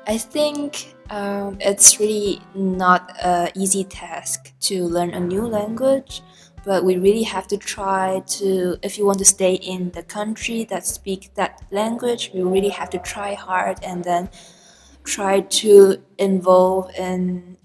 [0.08, 6.22] I think um, it's really not an easy task to learn a new language,
[6.66, 8.78] but we really have to try to.
[8.82, 12.90] If you want to stay in the country that speak that language, we really have
[12.92, 14.30] to try hard and then
[15.08, 17.58] try to involve in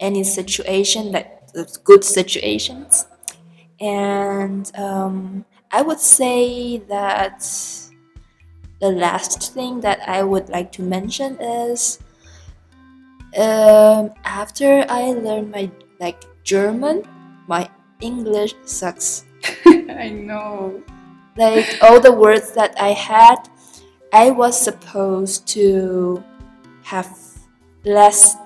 [0.00, 1.30] any situation like
[1.84, 3.06] good situations
[3.80, 7.40] and um, i would say that
[8.80, 11.98] the last thing that i would like to mention is
[13.36, 15.70] um, after i learned my
[16.00, 17.02] like german
[17.46, 17.68] my
[18.04, 19.24] english sucks
[19.66, 20.82] I know.
[21.36, 23.48] like all the words that I had,
[24.12, 26.22] I was supposed to
[26.82, 27.08] have
[27.84, 28.36] less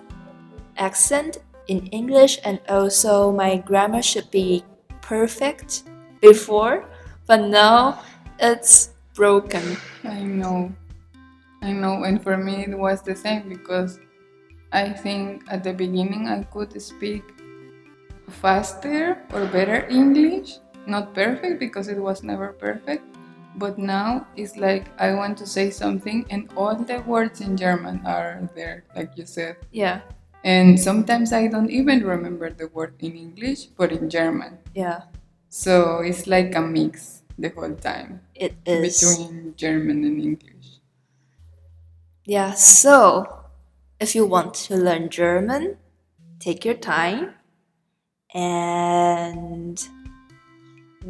[0.76, 1.38] accent
[1.68, 4.64] in English and also my grammar should be
[5.02, 5.84] perfect
[6.20, 6.88] before,
[7.26, 8.00] but now
[8.38, 9.76] it's broken.
[10.04, 10.72] I know.
[11.62, 12.04] I know.
[12.04, 13.98] And for me, it was the same because
[14.72, 17.24] I think at the beginning I could speak
[18.28, 20.58] faster or better English.
[20.86, 23.04] Not perfect because it was never perfect.
[23.56, 28.00] But now it's like I want to say something and all the words in German
[28.06, 29.56] are there, like you said.
[29.72, 30.00] Yeah,
[30.44, 34.58] And sometimes I don't even remember the word in English, but in German.
[34.74, 35.10] yeah,
[35.48, 39.02] So it's like a mix the whole time it is.
[39.02, 40.78] between German and English.
[42.24, 43.26] Yeah, so
[44.00, 45.76] if you want to learn German,
[46.38, 47.34] take your time
[48.34, 49.88] and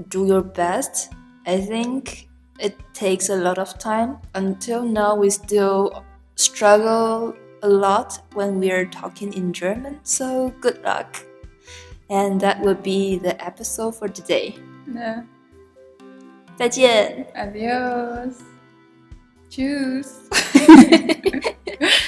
[0.08, 1.12] do your best.
[1.46, 2.28] I think
[2.60, 4.18] it takes a lot of time.
[4.34, 6.04] Until now, we still
[6.36, 11.24] struggle a lot when we are talking in German, so good luck.
[12.10, 14.56] And that will be the episode for today.
[14.86, 15.24] Yeah.
[16.58, 17.24] 再见。
[17.34, 18.42] Adios.
[19.48, 20.28] Tschüss.